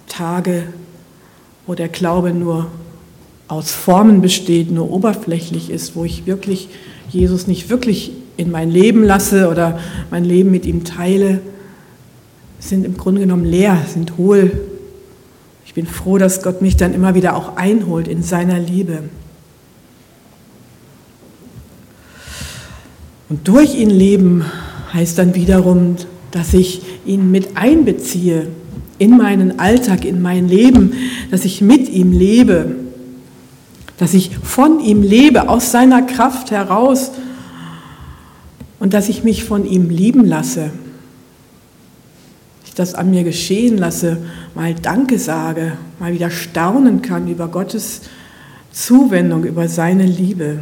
Tage, 0.09 0.65
wo 1.67 1.75
der 1.75 1.89
Glaube 1.89 2.33
nur 2.33 2.69
aus 3.49 3.73
Formen 3.73 4.21
besteht, 4.21 4.71
nur 4.71 4.91
oberflächlich 4.91 5.71
ist, 5.71 5.97
wo 5.97 6.05
ich 6.05 6.27
wirklich 6.27 6.69
Jesus 7.11 7.47
nicht 7.47 7.71
wirklich 7.71 8.13
in 8.37 8.51
mein 8.51 8.71
Leben 8.71 9.05
lasse 9.05 9.49
oder 9.49 9.79
mein 10.11 10.25
Leben 10.25 10.51
mit 10.51 10.67
ihm 10.67 10.85
teile, 10.85 11.41
sind 12.59 12.85
im 12.85 12.97
Grunde 12.97 13.21
genommen 13.23 13.45
leer, 13.45 13.79
sind 13.93 14.17
hohl. 14.17 14.53
Ich 15.65 15.75
bin 15.75 15.87
froh, 15.87 16.19
dass 16.19 16.43
Gott 16.43 16.63
mich 16.63 16.77
dann 16.77 16.95
immer 16.95 17.15
wieder 17.15 17.37
auch 17.37 17.57
einholt 17.57 18.09
in 18.09 18.23
seiner 18.23 18.59
Liebe. 18.59 19.05
Und 23.29 23.49
durch 23.49 23.75
ihn 23.75 23.91
leben 23.91 24.45
heißt 24.93 25.19
dann 25.19 25.35
wiederum, 25.35 25.97
dass 26.31 26.55
ich 26.55 26.83
ihn 27.05 27.31
mit 27.31 27.57
einbeziehe 27.57 28.49
in 28.99 29.17
meinen 29.17 29.59
Alltag, 29.59 30.05
in 30.05 30.23
mein 30.23 30.49
Leben, 30.49 30.93
dass 31.31 31.45
ich 31.45 31.61
mit 31.61 31.89
ihm 31.89 32.13
lebe 32.13 32.87
dass 33.99 34.15
ich 34.15 34.37
von 34.39 34.81
ihm 34.81 35.03
lebe, 35.03 35.49
aus 35.49 35.73
seiner 35.73 36.03
Kraft 36.03 36.51
heraus 36.51 37.13
und 38.79 38.93
dass 38.95 39.09
ich 39.09 39.25
mich 39.25 39.45
von 39.45 39.65
ihm 39.65 39.89
lieben 39.89 40.25
lasse. 40.27 40.71
Ich 42.67 42.75
das 42.75 42.95
an 42.95 43.11
mir 43.11 43.25
geschehen 43.25 43.79
lasse, 43.79 44.19
mal 44.55 44.75
Danke 44.75 45.19
sage, 45.19 45.73
mal 45.99 46.13
wieder 46.13 46.31
staunen 46.31 47.01
kann 47.01 47.29
über 47.29 47.49
Gottes 47.49 48.03
Zuwendung, 48.71 49.45
über 49.45 49.69
seine 49.69 50.05
Liebe. 50.05 50.59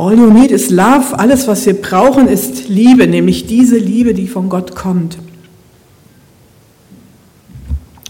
All 0.00 0.16
you 0.16 0.30
need 0.30 0.50
is 0.50 0.70
love. 0.70 1.18
Alles, 1.18 1.46
was 1.46 1.66
wir 1.66 1.74
brauchen, 1.74 2.26
ist 2.26 2.70
Liebe, 2.70 3.06
nämlich 3.06 3.46
diese 3.46 3.76
Liebe, 3.76 4.14
die 4.14 4.28
von 4.28 4.48
Gott 4.48 4.74
kommt. 4.74 5.18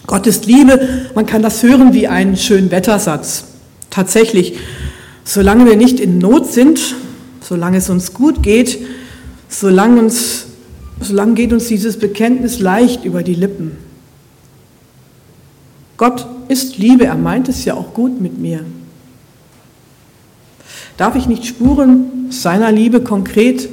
Gott 0.06 0.24
ist 0.28 0.46
Liebe, 0.46 1.08
man 1.16 1.26
kann 1.26 1.42
das 1.42 1.64
hören 1.64 1.92
wie 1.92 2.06
einen 2.06 2.36
schönen 2.36 2.70
Wettersatz. 2.70 3.42
Tatsächlich, 3.90 4.56
solange 5.24 5.66
wir 5.66 5.74
nicht 5.74 5.98
in 5.98 6.18
Not 6.18 6.52
sind, 6.52 6.94
solange 7.40 7.78
es 7.78 7.90
uns 7.90 8.14
gut 8.14 8.40
geht, 8.40 8.78
solange, 9.48 10.00
uns, 10.00 10.46
solange 11.00 11.34
geht 11.34 11.52
uns 11.52 11.66
dieses 11.66 11.98
Bekenntnis 11.98 12.60
leicht 12.60 13.04
über 13.04 13.24
die 13.24 13.34
Lippen. 13.34 13.76
Gott 15.96 16.24
ist 16.46 16.78
Liebe, 16.78 17.06
er 17.06 17.16
meint 17.16 17.48
es 17.48 17.64
ja 17.64 17.74
auch 17.74 17.94
gut 17.94 18.20
mit 18.20 18.38
mir. 18.38 18.64
Darf 21.00 21.16
ich 21.16 21.26
nicht 21.26 21.46
Spuren 21.46 22.26
seiner 22.28 22.70
Liebe 22.70 23.00
konkret 23.00 23.70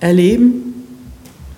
erleben? 0.00 0.84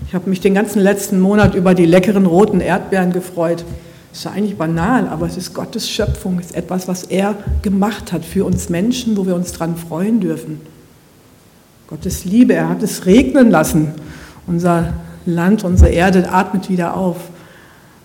Ich 0.07 0.15
habe 0.15 0.31
mich 0.31 0.41
den 0.41 0.55
ganzen 0.55 0.81
letzten 0.81 1.19
Monat 1.19 1.57
über 1.57 1.75
die 1.75 1.85
leckeren 1.85 2.27
roten 2.27 2.61
Erdbeeren 2.61 3.13
gefreut. 3.13 3.65
Das 4.11 4.19
ist 4.21 4.25
ja 4.25 4.31
eigentlich 4.31 4.57
banal, 4.57 5.09
aber 5.09 5.27
es 5.27 5.37
ist 5.37 5.53
Gottes 5.53 5.91
Schöpfung, 5.91 6.39
es 6.39 6.47
ist 6.47 6.55
etwas, 6.55 6.87
was 6.87 7.03
er 7.03 7.35
gemacht 7.63 8.13
hat 8.13 8.25
für 8.25 8.45
uns 8.45 8.69
Menschen, 8.69 9.17
wo 9.17 9.27
wir 9.27 9.35
uns 9.35 9.51
dran 9.51 9.75
freuen 9.75 10.21
dürfen. 10.21 10.61
Gottes 11.89 12.25
Liebe, 12.25 12.55
er 12.55 12.69
hat 12.69 12.85
es 12.85 13.05
regnen 13.05 13.51
lassen. 13.51 13.95
Unser 14.47 14.93
Land, 15.27 15.65
unsere 15.65 15.91
Erde 15.91 16.31
atmet 16.31 16.71
wieder 16.71 16.97
auf. 16.97 17.17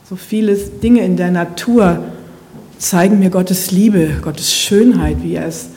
So 0.10 0.16
viele 0.16 0.56
Dinge 0.56 1.06
in 1.06 1.18
der 1.18 1.30
Natur 1.30 2.04
zeigen 2.80 3.20
mir 3.20 3.30
Gottes 3.30 3.70
Liebe, 3.70 4.16
Gottes 4.24 4.52
Schönheit, 4.52 5.18
wie 5.22 5.36
er 5.36 5.46
es 5.46 5.70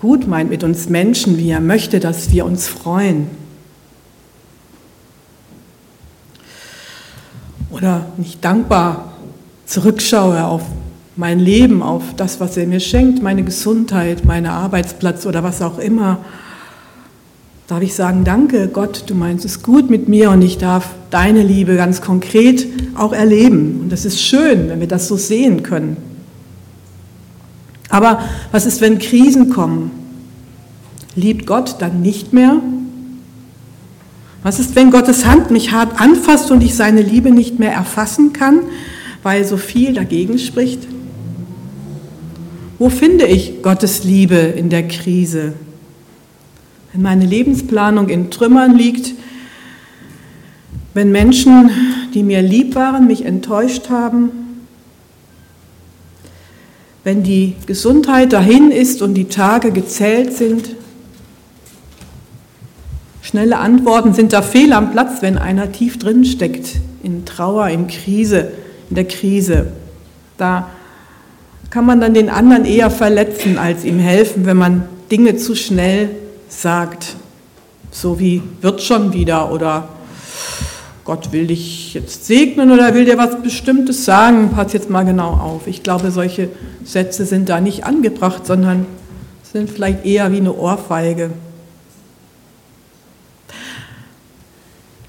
gut 0.00 0.26
meint 0.26 0.48
mit 0.48 0.64
uns 0.64 0.88
Menschen, 0.88 1.36
wie 1.36 1.50
er 1.50 1.60
möchte, 1.60 2.00
dass 2.00 2.32
wir 2.32 2.46
uns 2.46 2.66
freuen. 2.66 3.26
Oder 7.70 8.06
nicht 8.16 8.42
dankbar 8.42 9.12
zurückschaue 9.66 10.42
auf 10.46 10.62
mein 11.16 11.38
Leben, 11.38 11.82
auf 11.82 12.02
das, 12.16 12.40
was 12.40 12.56
er 12.56 12.66
mir 12.66 12.80
schenkt, 12.80 13.22
meine 13.22 13.44
Gesundheit, 13.44 14.24
meinen 14.24 14.46
Arbeitsplatz 14.46 15.26
oder 15.26 15.42
was 15.42 15.60
auch 15.60 15.78
immer, 15.78 16.24
darf 17.66 17.82
ich 17.82 17.94
sagen, 17.94 18.24
danke 18.24 18.68
Gott, 18.68 19.04
du 19.06 19.14
meinst 19.14 19.44
es 19.44 19.62
gut 19.62 19.90
mit 19.90 20.08
mir 20.08 20.30
und 20.30 20.40
ich 20.40 20.56
darf 20.56 20.88
deine 21.10 21.42
Liebe 21.42 21.76
ganz 21.76 22.00
konkret 22.00 22.66
auch 22.96 23.12
erleben. 23.12 23.80
Und 23.82 23.92
das 23.92 24.06
ist 24.06 24.22
schön, 24.22 24.70
wenn 24.70 24.80
wir 24.80 24.88
das 24.88 25.08
so 25.08 25.16
sehen 25.16 25.62
können. 25.62 26.09
Aber 27.90 28.20
was 28.52 28.66
ist, 28.66 28.80
wenn 28.80 28.98
Krisen 28.98 29.50
kommen? 29.50 29.90
Liebt 31.14 31.46
Gott 31.46 31.76
dann 31.80 32.00
nicht 32.00 32.32
mehr? 32.32 32.56
Was 34.42 34.58
ist, 34.58 34.74
wenn 34.74 34.90
Gottes 34.90 35.26
Hand 35.26 35.50
mich 35.50 35.72
hart 35.72 36.00
anfasst 36.00 36.50
und 36.50 36.62
ich 36.62 36.74
seine 36.74 37.02
Liebe 37.02 37.30
nicht 37.30 37.58
mehr 37.58 37.72
erfassen 37.72 38.32
kann? 38.32 38.60
weil 39.22 39.44
so 39.44 39.56
viel 39.56 39.92
dagegen 39.92 40.38
spricht? 40.38 40.86
Wo 42.78 42.88
finde 42.88 43.26
ich 43.26 43.62
Gottes 43.62 44.04
Liebe 44.04 44.36
in 44.36 44.70
der 44.70 44.88
Krise? 44.88 45.52
Wenn 46.92 47.02
meine 47.02 47.26
Lebensplanung 47.26 48.08
in 48.08 48.30
Trümmern 48.30 48.74
liegt, 48.74 49.14
wenn 50.94 51.12
Menschen, 51.12 51.70
die 52.14 52.22
mir 52.22 52.42
lieb 52.42 52.74
waren, 52.74 53.06
mich 53.06 53.24
enttäuscht 53.24 53.90
haben, 53.90 54.30
wenn 57.04 57.22
die 57.22 57.54
Gesundheit 57.66 58.32
dahin 58.32 58.70
ist 58.70 59.02
und 59.02 59.14
die 59.14 59.26
Tage 59.26 59.70
gezählt 59.70 60.36
sind, 60.36 60.70
schnelle 63.22 63.58
Antworten 63.58 64.12
sind 64.14 64.32
da 64.32 64.42
fehl 64.42 64.72
am 64.72 64.92
Platz, 64.92 65.22
wenn 65.22 65.38
einer 65.38 65.72
tief 65.72 65.98
drin 65.98 66.24
steckt, 66.24 66.76
in 67.02 67.24
Trauer, 67.24 67.68
in 67.68 67.86
Krise 67.86 68.52
in 68.90 68.96
der 68.96 69.06
Krise. 69.06 69.68
Da 70.36 70.68
kann 71.70 71.86
man 71.86 72.00
dann 72.00 72.12
den 72.12 72.28
anderen 72.28 72.64
eher 72.64 72.90
verletzen, 72.90 73.56
als 73.56 73.84
ihm 73.84 74.00
helfen, 74.00 74.44
wenn 74.44 74.56
man 74.56 74.82
Dinge 75.10 75.36
zu 75.36 75.54
schnell 75.54 76.10
sagt. 76.48 77.14
So 77.92 78.18
wie 78.18 78.42
wird 78.60 78.82
schon 78.82 79.12
wieder 79.12 79.52
oder 79.52 79.88
Gott 81.10 81.32
will 81.32 81.48
dich 81.48 81.94
jetzt 81.94 82.26
segnen 82.26 82.70
oder 82.70 82.94
will 82.94 83.04
dir 83.04 83.18
was 83.18 83.42
Bestimmtes 83.42 84.04
sagen, 84.04 84.50
pass 84.54 84.72
jetzt 84.72 84.90
mal 84.90 85.02
genau 85.02 85.30
auf. 85.30 85.66
Ich 85.66 85.82
glaube, 85.82 86.12
solche 86.12 86.50
Sätze 86.84 87.26
sind 87.26 87.48
da 87.48 87.60
nicht 87.60 87.84
angebracht, 87.84 88.46
sondern 88.46 88.86
sind 89.42 89.68
vielleicht 89.68 90.06
eher 90.06 90.30
wie 90.30 90.36
eine 90.36 90.54
Ohrfeige. 90.54 91.30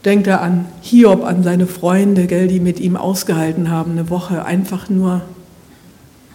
Denkt 0.04 0.26
er 0.26 0.42
an 0.42 0.66
Hiob, 0.82 1.24
an 1.24 1.44
seine 1.44 1.68
Freunde, 1.68 2.26
gell, 2.26 2.48
die 2.48 2.60
mit 2.60 2.80
ihm 2.80 2.98
ausgehalten 2.98 3.70
haben, 3.70 3.92
eine 3.92 4.10
Woche 4.10 4.44
einfach 4.44 4.90
nur 4.90 5.22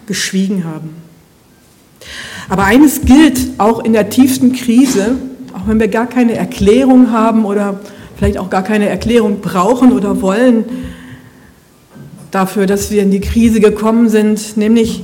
geschwiegen 0.05 0.63
haben. 0.63 0.91
Aber 2.47 2.63
eines 2.63 3.01
gilt 3.01 3.37
auch 3.57 3.83
in 3.83 3.91
der 3.91 4.09
tiefsten 4.09 4.53
Krise, 4.53 5.17
auch 5.53 5.67
wenn 5.67 5.81
wir 5.81 5.89
gar 5.89 6.07
keine 6.07 6.35
Erklärung 6.37 7.11
haben 7.11 7.43
oder 7.43 7.81
vielleicht 8.17 8.37
auch 8.37 8.49
gar 8.49 8.63
keine 8.63 8.89
Erklärung 8.89 9.39
brauchen 9.41 9.91
oder 9.91 10.21
wollen 10.21 10.65
dafür, 12.31 12.65
dass 12.65 12.91
wir 12.91 13.03
in 13.03 13.11
die 13.11 13.21
Krise 13.21 13.59
gekommen 13.59 14.09
sind, 14.09 14.57
nämlich, 14.57 15.03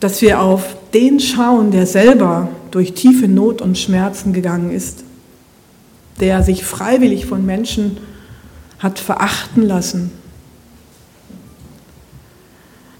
dass 0.00 0.22
wir 0.22 0.40
auf 0.40 0.76
den 0.94 1.20
schauen, 1.20 1.70
der 1.70 1.86
selber 1.86 2.48
durch 2.70 2.94
tiefe 2.94 3.28
Not 3.28 3.60
und 3.60 3.76
Schmerzen 3.76 4.32
gegangen 4.32 4.70
ist, 4.70 5.04
der 6.20 6.42
sich 6.42 6.64
freiwillig 6.64 7.26
von 7.26 7.44
Menschen 7.44 7.98
hat 8.78 8.98
verachten 8.98 9.62
lassen. 9.62 10.10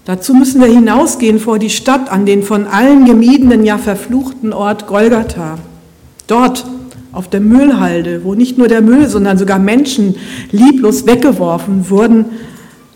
Dazu 0.03 0.35
müssen 0.35 0.61
wir 0.61 0.67
hinausgehen 0.67 1.39
vor 1.39 1.57
die 1.57 1.71
Stadt 1.71 2.11
an 2.11 2.25
den 2.27 2.43
von 2.43 2.67
allen 2.67 3.05
gemiedenen, 3.05 3.65
ja 3.65 3.77
verfluchten 3.77 4.53
Ort 4.53 4.85
Golgatha. 4.85 5.57
Dort 6.27 6.65
auf 7.15 7.29
der 7.29 7.39
Müllhalde, 7.39 8.23
wo 8.23 8.35
nicht 8.35 8.57
nur 8.57 8.67
der 8.67 8.81
Müll, 8.81 9.07
sondern 9.07 9.37
sogar 9.37 9.57
Menschen 9.57 10.15
lieblos 10.51 11.05
weggeworfen 11.05 11.89
wurden, 11.89 12.25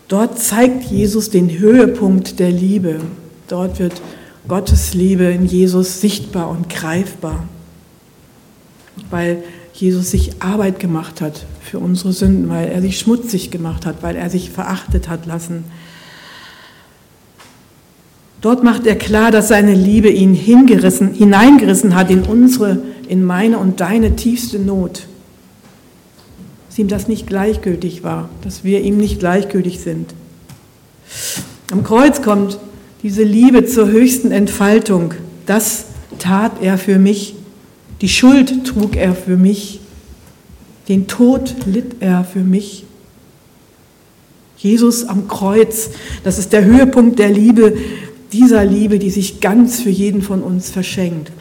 dort 0.08 0.38
zeigt 0.38 0.84
Jesus 0.84 1.30
den 1.30 1.58
Höhepunkt 1.58 2.38
der 2.38 2.50
Liebe. 2.50 3.00
Dort 3.48 3.78
wird 3.78 4.00
Gottes 4.46 4.94
Liebe 4.94 5.24
in 5.24 5.46
Jesus 5.46 6.00
sichtbar 6.00 6.50
und 6.50 6.68
greifbar, 6.68 7.44
weil 9.10 9.42
Jesus 9.72 10.10
sich 10.10 10.42
Arbeit 10.42 10.78
gemacht 10.78 11.20
hat 11.20 11.46
für 11.62 11.78
unsere 11.78 12.12
Sünden, 12.12 12.48
weil 12.50 12.68
er 12.68 12.82
sich 12.82 12.98
schmutzig 12.98 13.50
gemacht 13.50 13.86
hat, 13.86 14.02
weil 14.02 14.16
er 14.16 14.28
sich 14.28 14.50
verachtet 14.50 15.08
hat 15.08 15.26
lassen. 15.26 15.64
Dort 18.40 18.64
macht 18.64 18.86
er 18.86 18.96
klar, 18.96 19.30
dass 19.30 19.48
seine 19.48 19.74
Liebe 19.74 20.08
ihn 20.08 20.34
hingerissen, 20.34 21.12
hineingerissen 21.12 21.94
hat 21.94 22.10
in 22.10 22.22
unsere 22.22 22.78
in 23.10 23.24
meine 23.24 23.58
und 23.58 23.80
deine 23.80 24.14
tiefste 24.14 24.60
Not. 24.60 25.08
Dass 26.68 26.78
ihm 26.78 26.86
das 26.86 27.08
nicht 27.08 27.26
gleichgültig 27.26 28.04
war, 28.04 28.28
dass 28.42 28.62
wir 28.62 28.82
ihm 28.82 28.98
nicht 28.98 29.18
gleichgültig 29.18 29.80
sind. 29.80 30.14
Am 31.72 31.82
Kreuz 31.82 32.22
kommt 32.22 32.60
diese 33.02 33.24
Liebe 33.24 33.66
zur 33.66 33.88
höchsten 33.88 34.30
Entfaltung. 34.30 35.14
Das 35.44 35.86
tat 36.20 36.62
er 36.62 36.78
für 36.78 37.00
mich. 37.00 37.34
Die 38.00 38.08
Schuld 38.08 38.64
trug 38.64 38.94
er 38.94 39.16
für 39.16 39.36
mich. 39.36 39.80
Den 40.88 41.08
Tod 41.08 41.56
litt 41.66 41.96
er 41.98 42.22
für 42.22 42.44
mich. 42.44 42.84
Jesus 44.56 45.04
am 45.04 45.26
Kreuz, 45.26 45.90
das 46.22 46.38
ist 46.38 46.52
der 46.52 46.64
Höhepunkt 46.64 47.18
der 47.18 47.30
Liebe, 47.30 47.76
dieser 48.32 48.64
Liebe, 48.64 49.00
die 49.00 49.10
sich 49.10 49.40
ganz 49.40 49.80
für 49.80 49.90
jeden 49.90 50.22
von 50.22 50.44
uns 50.44 50.70
verschenkt. 50.70 51.32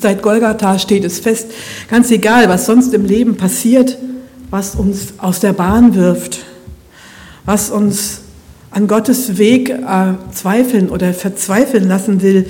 Seit 0.00 0.22
Golgatha 0.22 0.78
steht 0.78 1.04
es 1.04 1.18
fest, 1.18 1.50
ganz 1.90 2.10
egal, 2.10 2.48
was 2.48 2.66
sonst 2.66 2.94
im 2.94 3.04
Leben 3.04 3.36
passiert, 3.36 3.98
was 4.50 4.74
uns 4.74 5.14
aus 5.18 5.40
der 5.40 5.52
Bahn 5.52 5.94
wirft, 5.94 6.40
was 7.44 7.70
uns 7.70 8.20
an 8.70 8.86
Gottes 8.86 9.38
Weg 9.38 9.70
äh, 9.70 10.14
zweifeln 10.32 10.90
oder 10.90 11.12
verzweifeln 11.14 11.88
lassen 11.88 12.22
will. 12.22 12.46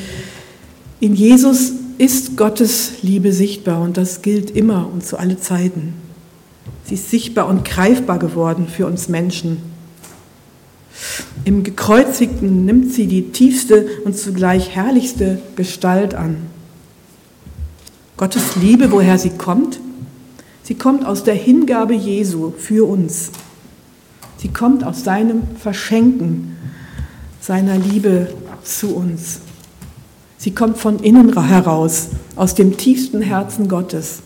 In 1.00 1.14
Jesus 1.14 1.73
ist 1.97 2.37
Gottes 2.37 3.02
Liebe 3.02 3.33
sichtbar 3.33 3.81
und 3.81 3.97
das 3.97 4.23
gilt 4.23 4.50
immer 4.50 4.90
und 4.93 5.05
zu 5.05 5.17
alle 5.17 5.38
Zeiten. 5.38 5.95
Sie 6.85 6.95
ist 6.95 7.11
sichtbar 7.11 7.49
und 7.49 7.64
greifbar 7.64 8.19
geworden 8.19 8.67
für 8.69 8.87
uns 8.87 9.09
Menschen. 9.09 9.59
Im 11.45 11.62
Gekreuzigten 11.62 12.64
nimmt 12.64 12.93
sie 12.93 13.07
die 13.07 13.31
tiefste 13.31 13.87
und 14.05 14.19
zugleich 14.19 14.75
herrlichste 14.75 15.40
Gestalt 15.57 16.14
an. 16.14 16.37
Gottes 18.19 18.57
Liebe, 18.57 18.91
woher 18.91 19.17
sie 19.17 19.31
kommt? 19.31 19.79
Sie 20.64 20.75
kommt 20.75 21.07
aus 21.07 21.23
der 21.23 21.37
Hingabe 21.37 21.95
Jesu 21.95 22.51
für 22.51 22.85
uns. 22.87 23.31
Sie 24.38 24.49
kommt 24.49 24.83
aus 24.83 25.05
seinem 25.05 25.42
Verschenken 25.57 26.57
seiner 27.40 27.79
Liebe 27.79 28.35
zu 28.64 28.97
uns. 28.97 29.38
Sie 30.37 30.51
kommt 30.51 30.79
von 30.79 30.99
innen 30.99 31.33
heraus, 31.40 32.09
aus 32.35 32.57
dem 32.57 32.77
tiefsten 32.77 33.23
Herzen 33.23 33.69
Gottes. 33.69 34.19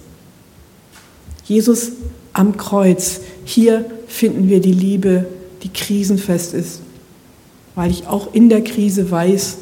Jesus 1.44 1.92
am 2.32 2.56
Kreuz, 2.56 3.20
hier 3.44 3.84
finden 4.08 4.48
wir 4.48 4.62
die 4.62 4.72
Liebe, 4.72 5.26
die 5.62 5.68
krisenfest 5.68 6.54
ist, 6.54 6.80
weil 7.74 7.90
ich 7.90 8.06
auch 8.06 8.32
in 8.32 8.48
der 8.48 8.64
Krise 8.64 9.10
weiß, 9.10 9.58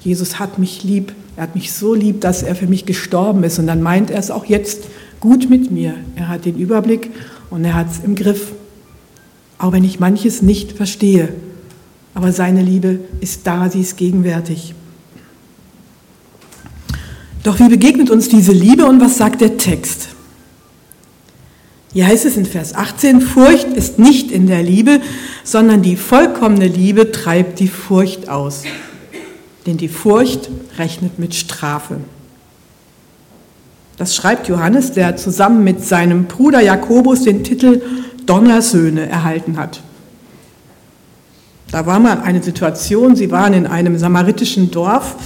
Jesus 0.00 0.38
hat 0.38 0.58
mich 0.58 0.84
lieb, 0.84 1.12
er 1.36 1.44
hat 1.44 1.54
mich 1.54 1.72
so 1.72 1.94
lieb, 1.94 2.20
dass 2.20 2.42
er 2.42 2.54
für 2.54 2.66
mich 2.66 2.86
gestorben 2.86 3.42
ist. 3.44 3.58
Und 3.58 3.66
dann 3.66 3.82
meint 3.82 4.10
er 4.10 4.18
es 4.18 4.30
auch 4.30 4.44
jetzt 4.44 4.84
gut 5.20 5.50
mit 5.50 5.70
mir. 5.70 5.94
Er 6.16 6.28
hat 6.28 6.44
den 6.44 6.56
Überblick 6.56 7.10
und 7.50 7.64
er 7.64 7.74
hat 7.74 7.90
es 7.90 8.04
im 8.04 8.14
Griff. 8.14 8.52
Auch 9.58 9.72
wenn 9.72 9.84
ich 9.84 9.98
manches 9.98 10.42
nicht 10.42 10.72
verstehe. 10.72 11.30
Aber 12.14 12.32
seine 12.32 12.62
Liebe 12.62 13.00
ist 13.20 13.46
da, 13.46 13.68
sie 13.68 13.80
ist 13.80 13.96
gegenwärtig. 13.96 14.74
Doch 17.42 17.58
wie 17.58 17.68
begegnet 17.68 18.10
uns 18.10 18.28
diese 18.28 18.52
Liebe 18.52 18.86
und 18.86 19.00
was 19.00 19.18
sagt 19.18 19.40
der 19.40 19.58
Text? 19.58 20.08
Hier 21.92 22.06
heißt 22.06 22.24
es 22.24 22.36
in 22.36 22.46
Vers 22.46 22.74
18, 22.74 23.20
Furcht 23.20 23.68
ist 23.68 23.98
nicht 23.98 24.30
in 24.30 24.46
der 24.46 24.62
Liebe, 24.62 25.00
sondern 25.44 25.82
die 25.82 25.96
vollkommene 25.96 26.66
Liebe 26.66 27.12
treibt 27.12 27.60
die 27.60 27.68
Furcht 27.68 28.28
aus 28.28 28.62
denn 29.66 29.76
die 29.76 29.88
Furcht 29.88 30.50
rechnet 30.78 31.18
mit 31.18 31.34
Strafe. 31.34 31.96
Das 33.96 34.14
schreibt 34.14 34.48
Johannes, 34.48 34.92
der 34.92 35.16
zusammen 35.16 35.62
mit 35.62 35.84
seinem 35.84 36.24
Bruder 36.24 36.60
Jakobus 36.60 37.22
den 37.22 37.44
Titel 37.44 37.80
Donnersöhne 38.26 39.08
erhalten 39.08 39.56
hat. 39.56 39.80
Da 41.70 41.86
war 41.86 41.98
mal 41.98 42.20
eine 42.20 42.42
Situation, 42.42 43.16
sie 43.16 43.30
waren 43.30 43.52
in 43.52 43.66
einem 43.66 43.98
samaritischen 43.98 44.70
Dorf 44.70 45.16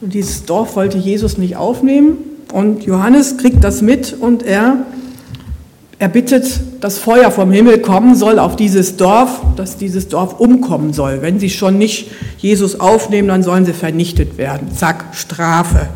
und 0.00 0.14
dieses 0.14 0.44
Dorf 0.44 0.76
wollte 0.76 0.98
Jesus 0.98 1.38
nicht 1.38 1.56
aufnehmen 1.56 2.18
und 2.52 2.84
Johannes 2.84 3.36
kriegt 3.36 3.62
das 3.64 3.82
mit 3.82 4.12
und 4.12 4.42
er 4.42 4.86
er 5.98 6.08
bittet, 6.08 6.60
dass 6.80 6.98
Feuer 6.98 7.30
vom 7.30 7.50
Himmel 7.50 7.80
kommen 7.80 8.14
soll 8.14 8.38
auf 8.38 8.54
dieses 8.54 8.96
Dorf, 8.96 9.40
dass 9.56 9.76
dieses 9.76 10.08
Dorf 10.08 10.38
umkommen 10.38 10.92
soll. 10.92 11.22
Wenn 11.22 11.40
sie 11.40 11.50
schon 11.50 11.76
nicht 11.76 12.10
Jesus 12.38 12.78
aufnehmen, 12.78 13.28
dann 13.28 13.42
sollen 13.42 13.64
sie 13.64 13.72
vernichtet 13.72 14.38
werden. 14.38 14.72
Zack, 14.72 15.06
Strafe. 15.12 15.88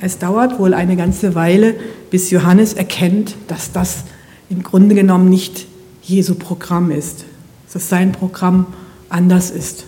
Es 0.00 0.18
dauert 0.18 0.58
wohl 0.58 0.72
eine 0.72 0.96
ganze 0.96 1.34
Weile, 1.34 1.74
bis 2.10 2.30
Johannes 2.30 2.72
erkennt, 2.72 3.36
dass 3.48 3.72
das 3.72 4.04
im 4.48 4.62
Grunde 4.62 4.94
genommen 4.94 5.28
nicht 5.28 5.66
Jesu 6.02 6.34
Programm 6.34 6.90
ist, 6.90 7.24
dass 7.72 7.90
sein 7.90 8.12
Programm 8.12 8.66
anders 9.10 9.50
ist. 9.50 9.84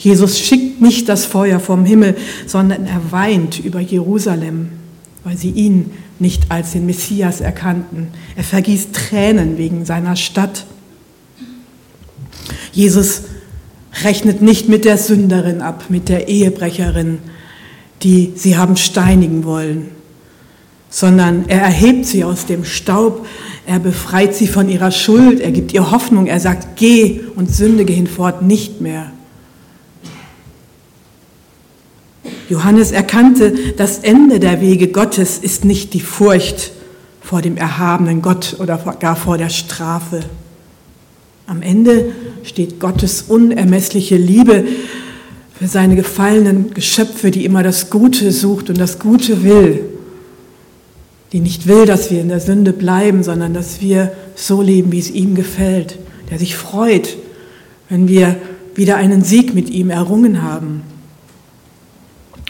Jesus 0.00 0.40
schickt 0.40 0.80
nicht 0.80 1.08
das 1.08 1.24
Feuer 1.24 1.60
vom 1.60 1.84
Himmel, 1.84 2.16
sondern 2.46 2.84
er 2.84 3.12
weint 3.12 3.60
über 3.60 3.78
Jerusalem 3.78 4.77
weil 5.28 5.36
sie 5.36 5.50
ihn 5.50 5.90
nicht 6.18 6.44
als 6.50 6.72
den 6.72 6.86
Messias 6.86 7.42
erkannten. 7.42 8.08
Er 8.34 8.44
vergießt 8.44 8.94
Tränen 8.94 9.58
wegen 9.58 9.84
seiner 9.84 10.16
Stadt. 10.16 10.64
Jesus 12.72 13.24
rechnet 14.04 14.40
nicht 14.40 14.70
mit 14.70 14.86
der 14.86 14.96
Sünderin 14.96 15.60
ab, 15.60 15.84
mit 15.90 16.08
der 16.08 16.28
Ehebrecherin, 16.28 17.18
die 18.02 18.32
sie 18.36 18.56
haben 18.56 18.78
steinigen 18.78 19.44
wollen, 19.44 19.88
sondern 20.88 21.44
er 21.46 21.60
erhebt 21.60 22.06
sie 22.06 22.24
aus 22.24 22.46
dem 22.46 22.64
Staub, 22.64 23.26
er 23.66 23.80
befreit 23.80 24.34
sie 24.34 24.46
von 24.46 24.70
ihrer 24.70 24.92
Schuld, 24.92 25.40
er 25.40 25.50
gibt 25.50 25.74
ihr 25.74 25.90
Hoffnung, 25.90 26.26
er 26.26 26.40
sagt, 26.40 26.76
geh 26.76 27.20
und 27.36 27.54
sündige 27.54 27.92
hinfort 27.92 28.40
nicht 28.40 28.80
mehr. 28.80 29.12
Johannes 32.48 32.92
erkannte, 32.92 33.52
das 33.76 33.98
Ende 33.98 34.40
der 34.40 34.60
Wege 34.60 34.88
Gottes 34.88 35.38
ist 35.38 35.64
nicht 35.64 35.92
die 35.92 36.00
Furcht 36.00 36.72
vor 37.20 37.42
dem 37.42 37.56
erhabenen 37.58 38.22
Gott 38.22 38.56
oder 38.58 38.78
gar 38.98 39.16
vor 39.16 39.36
der 39.36 39.50
Strafe. 39.50 40.20
Am 41.46 41.60
Ende 41.60 42.12
steht 42.42 42.80
Gottes 42.80 43.22
unermessliche 43.22 44.16
Liebe 44.16 44.64
für 45.58 45.66
seine 45.66 45.96
gefallenen 45.96 46.72
Geschöpfe, 46.72 47.30
die 47.30 47.44
immer 47.44 47.62
das 47.62 47.90
Gute 47.90 48.32
sucht 48.32 48.70
und 48.70 48.78
das 48.78 48.98
Gute 48.98 49.42
will, 49.42 49.80
die 51.32 51.40
nicht 51.40 51.66
will, 51.66 51.84
dass 51.84 52.10
wir 52.10 52.20
in 52.20 52.28
der 52.28 52.40
Sünde 52.40 52.72
bleiben, 52.72 53.22
sondern 53.22 53.52
dass 53.52 53.82
wir 53.82 54.12
so 54.34 54.62
leben, 54.62 54.92
wie 54.92 54.98
es 54.98 55.10
ihm 55.10 55.34
gefällt, 55.34 55.98
der 56.30 56.38
sich 56.38 56.56
freut, 56.56 57.16
wenn 57.90 58.08
wir 58.08 58.36
wieder 58.74 58.96
einen 58.96 59.22
Sieg 59.22 59.54
mit 59.54 59.68
ihm 59.68 59.90
errungen 59.90 60.42
haben. 60.42 60.82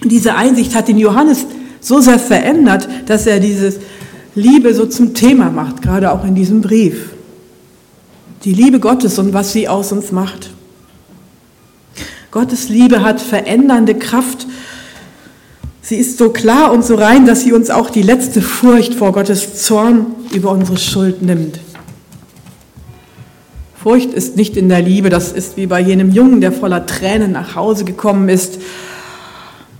Diese 0.05 0.35
Einsicht 0.35 0.75
hat 0.75 0.89
den 0.89 0.99
Johannes 0.99 1.47
so 1.81 2.01
sehr 2.01 2.19
verändert, 2.19 2.89
dass 3.07 3.27
er 3.27 3.41
diese 3.41 3.75
Liebe 4.35 4.75
so 4.75 4.87
zum 4.87 5.15
Thema 5.15 5.51
macht, 5.51 5.83
gerade 5.83 6.13
auch 6.13 6.25
in 6.25 6.35
diesem 6.35 6.61
Brief. 6.61 7.11
die 8.45 8.53
Liebe 8.53 8.79
Gottes 8.81 9.19
und 9.19 9.33
was 9.33 9.53
sie 9.53 9.69
aus 9.69 9.93
uns 9.93 10.13
macht. 10.13 10.51
Gottes 12.31 12.69
Liebe 12.69 13.03
hat 13.03 13.21
verändernde 13.21 13.95
Kraft. 13.95 14.47
Sie 15.83 15.97
ist 15.97 16.19
so 16.19 16.31
klar 16.31 16.73
und 16.73 16.85
so 16.85 16.95
rein, 16.95 17.27
dass 17.27 17.43
sie 17.43 17.53
uns 17.53 17.71
auch 17.71 17.91
die 17.91 18.03
letzte 18.03 18.43
Furcht 18.43 18.95
vor 18.95 19.13
Gottes 19.13 19.63
Zorn 19.63 20.07
über 20.33 20.51
unsere 20.51 20.79
Schuld 20.79 21.23
nimmt. 21.23 21.59
Furcht 23.83 24.13
ist 24.13 24.37
nicht 24.37 24.57
in 24.57 24.69
der 24.69 24.83
Liebe, 24.83 25.09
das 25.09 25.33
ist 25.33 25.57
wie 25.57 25.67
bei 25.67 25.81
jenem 25.81 26.13
Jungen, 26.13 26.41
der 26.41 26.53
voller 26.53 26.85
Tränen 26.85 27.33
nach 27.33 27.55
Hause 27.55 27.85
gekommen 27.85 28.29
ist. 28.29 28.59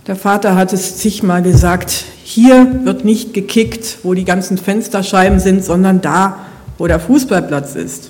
Der 0.09 0.15
Vater 0.15 0.55
hat 0.55 0.73
es 0.73 0.97
zigmal 0.97 1.43
gesagt, 1.43 2.03
hier 2.23 2.83
wird 2.83 3.05
nicht 3.05 3.35
gekickt, 3.35 3.99
wo 4.01 4.15
die 4.15 4.25
ganzen 4.25 4.57
Fensterscheiben 4.57 5.39
sind, 5.39 5.63
sondern 5.63 6.01
da, 6.01 6.39
wo 6.79 6.87
der 6.87 6.99
Fußballplatz 6.99 7.75
ist. 7.75 8.09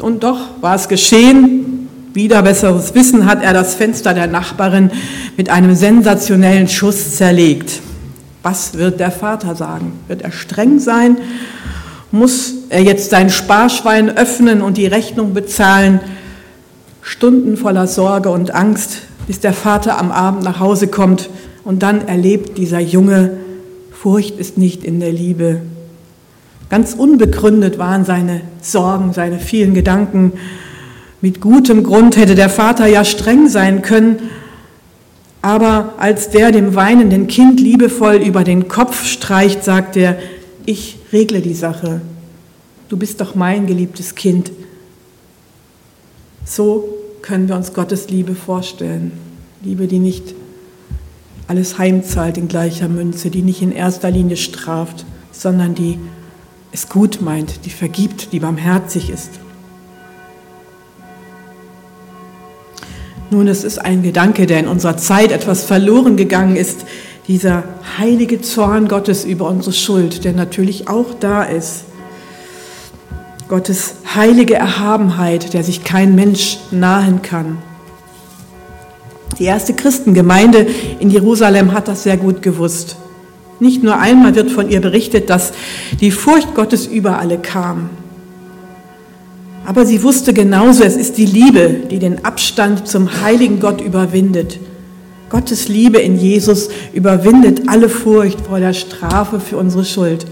Und 0.00 0.24
doch 0.24 0.60
war 0.60 0.74
es 0.74 0.88
geschehen. 0.88 1.88
Wieder 2.12 2.42
besseres 2.42 2.92
Wissen 2.96 3.24
hat 3.24 3.40
er 3.40 3.52
das 3.52 3.76
Fenster 3.76 4.14
der 4.14 4.26
Nachbarin 4.26 4.90
mit 5.36 5.48
einem 5.48 5.76
sensationellen 5.76 6.66
Schuss 6.66 7.14
zerlegt. 7.14 7.80
Was 8.42 8.74
wird 8.74 8.98
der 8.98 9.12
Vater 9.12 9.54
sagen? 9.54 9.92
Wird 10.08 10.22
er 10.22 10.32
streng 10.32 10.80
sein? 10.80 11.18
Muss 12.10 12.52
er 12.68 12.82
jetzt 12.82 13.10
sein 13.10 13.30
Sparschwein 13.30 14.16
öffnen 14.16 14.60
und 14.60 14.76
die 14.76 14.86
Rechnung 14.86 15.34
bezahlen? 15.34 16.00
Stunden 17.00 17.56
voller 17.56 17.86
Sorge 17.86 18.30
und 18.30 18.52
Angst, 18.52 19.02
bis 19.26 19.40
der 19.40 19.52
Vater 19.52 19.98
am 19.98 20.10
Abend 20.12 20.42
nach 20.42 20.60
Hause 20.60 20.88
kommt 20.88 21.30
und 21.64 21.82
dann 21.82 22.06
erlebt 22.06 22.58
dieser 22.58 22.80
Junge, 22.80 23.38
Furcht 23.92 24.38
ist 24.38 24.58
nicht 24.58 24.84
in 24.84 25.00
der 25.00 25.12
Liebe, 25.12 25.62
Ganz 26.68 26.94
unbegründet 26.94 27.78
waren 27.78 28.04
seine 28.04 28.40
Sorgen, 28.60 29.12
seine 29.12 29.38
vielen 29.38 29.72
Gedanken. 29.74 30.32
Mit 31.20 31.40
gutem 31.40 31.84
Grund 31.84 32.16
hätte 32.16 32.34
der 32.34 32.50
Vater 32.50 32.86
ja 32.86 33.04
streng 33.04 33.48
sein 33.48 33.82
können, 33.82 34.18
aber 35.42 35.94
als 35.98 36.30
der 36.30 36.50
dem 36.50 36.74
weinenden 36.74 37.28
Kind 37.28 37.60
liebevoll 37.60 38.16
über 38.16 38.42
den 38.42 38.66
Kopf 38.66 39.04
streicht, 39.04 39.62
sagt 39.62 39.96
er, 39.96 40.18
ich 40.64 40.98
regle 41.12 41.40
die 41.40 41.54
Sache. 41.54 42.00
Du 42.88 42.96
bist 42.96 43.20
doch 43.20 43.36
mein 43.36 43.68
geliebtes 43.68 44.16
Kind. 44.16 44.50
So 46.44 46.88
können 47.22 47.48
wir 47.48 47.56
uns 47.56 47.72
Gottes 47.72 48.08
Liebe 48.08 48.34
vorstellen. 48.34 49.12
Liebe, 49.62 49.86
die 49.86 49.98
nicht 49.98 50.34
alles 51.48 51.78
heimzahlt 51.78 52.38
in 52.38 52.48
gleicher 52.48 52.88
Münze, 52.88 53.30
die 53.30 53.42
nicht 53.42 53.62
in 53.62 53.72
erster 53.72 54.10
Linie 54.10 54.36
straft, 54.36 55.04
sondern 55.32 55.74
die 55.74 55.98
es 56.72 56.88
gut 56.88 57.20
meint, 57.20 57.64
die 57.64 57.70
vergibt, 57.70 58.32
die 58.32 58.40
barmherzig 58.40 59.10
ist. 59.10 59.30
Nun, 63.30 63.48
es 63.48 63.64
ist 63.64 63.78
ein 63.78 64.02
Gedanke, 64.02 64.46
der 64.46 64.60
in 64.60 64.68
unserer 64.68 64.96
Zeit 64.96 65.32
etwas 65.32 65.64
verloren 65.64 66.16
gegangen 66.16 66.54
ist, 66.54 66.84
dieser 67.26 67.64
heilige 67.98 68.40
Zorn 68.40 68.86
Gottes 68.86 69.24
über 69.24 69.48
unsere 69.48 69.72
Schuld, 69.72 70.24
der 70.24 70.32
natürlich 70.32 70.88
auch 70.88 71.14
da 71.18 71.42
ist. 71.42 71.84
Gottes 73.48 73.94
heilige 74.14 74.54
Erhabenheit, 74.54 75.54
der 75.54 75.62
sich 75.62 75.84
kein 75.84 76.16
Mensch 76.16 76.58
nahen 76.72 77.22
kann. 77.22 77.58
Die 79.38 79.44
erste 79.44 79.74
Christengemeinde 79.74 80.66
in 80.98 81.10
Jerusalem 81.10 81.72
hat 81.72 81.86
das 81.88 82.02
sehr 82.02 82.16
gut 82.16 82.42
gewusst. 82.42 82.96
Nicht 83.60 83.82
nur 83.82 83.98
einmal 83.98 84.34
wird 84.34 84.50
von 84.50 84.68
ihr 84.68 84.80
berichtet, 84.80 85.30
dass 85.30 85.52
die 86.00 86.10
Furcht 86.10 86.54
Gottes 86.54 86.86
über 86.86 87.18
alle 87.18 87.38
kam. 87.38 87.90
Aber 89.64 89.86
sie 89.86 90.02
wusste 90.02 90.32
genauso, 90.32 90.82
es 90.84 90.96
ist 90.96 91.16
die 91.16 91.26
Liebe, 91.26 91.68
die 91.90 91.98
den 91.98 92.24
Abstand 92.24 92.88
zum 92.88 93.22
heiligen 93.22 93.60
Gott 93.60 93.80
überwindet. 93.80 94.58
Gottes 95.30 95.68
Liebe 95.68 95.98
in 95.98 96.18
Jesus 96.18 96.68
überwindet 96.92 97.68
alle 97.68 97.88
Furcht 97.88 98.40
vor 98.42 98.60
der 98.60 98.72
Strafe 98.72 99.40
für 99.40 99.56
unsere 99.56 99.84
Schuld. 99.84 100.26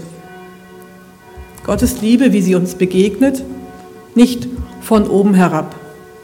Gottes 1.65 2.01
Liebe, 2.01 2.31
wie 2.31 2.41
sie 2.41 2.53
uns 2.53 2.75
begegnet, 2.75 3.43
nicht 4.13 4.47
von 4.81 5.07
oben 5.07 5.33
herab, 5.33 5.75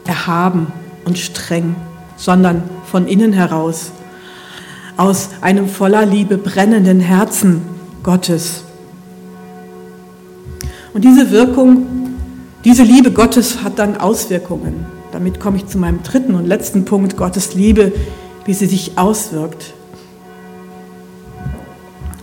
erhaben 0.06 0.68
und 1.06 1.18
streng, 1.18 1.76
sondern 2.16 2.62
von 2.86 3.08
innen 3.08 3.34
heraus 3.34 3.92
aus 4.98 5.30
einem 5.42 5.68
voller 5.68 6.06
Liebe 6.06 6.38
brennenden 6.38 7.00
Herzen 7.00 7.64
Gottes. 8.04 8.64
Und 10.94 11.04
diese 11.04 11.32
Wirkung, 11.32 11.88
diese 12.64 12.84
Liebe 12.84 13.12
Gottes 13.12 13.64
hat 13.64 13.80
dann 13.80 13.98
Auswirkungen. 13.98 14.86
Damit 15.12 15.40
komme 15.40 15.58
ich 15.58 15.66
zu 15.66 15.80
meinem 15.80 16.04
dritten 16.04 16.36
und 16.36 16.46
letzten 16.46 16.86
Punkt, 16.86 17.18
Gottes 17.18 17.56
Liebe, 17.56 17.94
wie 18.46 18.54
sie 18.54 18.68
sich 18.68 18.98
auswirkt. 19.00 19.74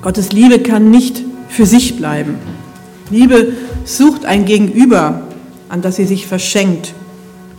Gottes 0.03 0.31
Liebe 0.31 0.61
kann 0.61 0.93
nicht 0.93 1.25
für 1.49 1.67
sich 1.67 1.97
bleiben. 1.97 2.37
Liebe 3.11 3.53
sucht 3.85 4.25
ein 4.25 4.45
Gegenüber, 4.45 5.23
an 5.69 5.83
das 5.83 5.97
sie 5.97 6.05
sich 6.05 6.27
verschenkt. 6.27 6.95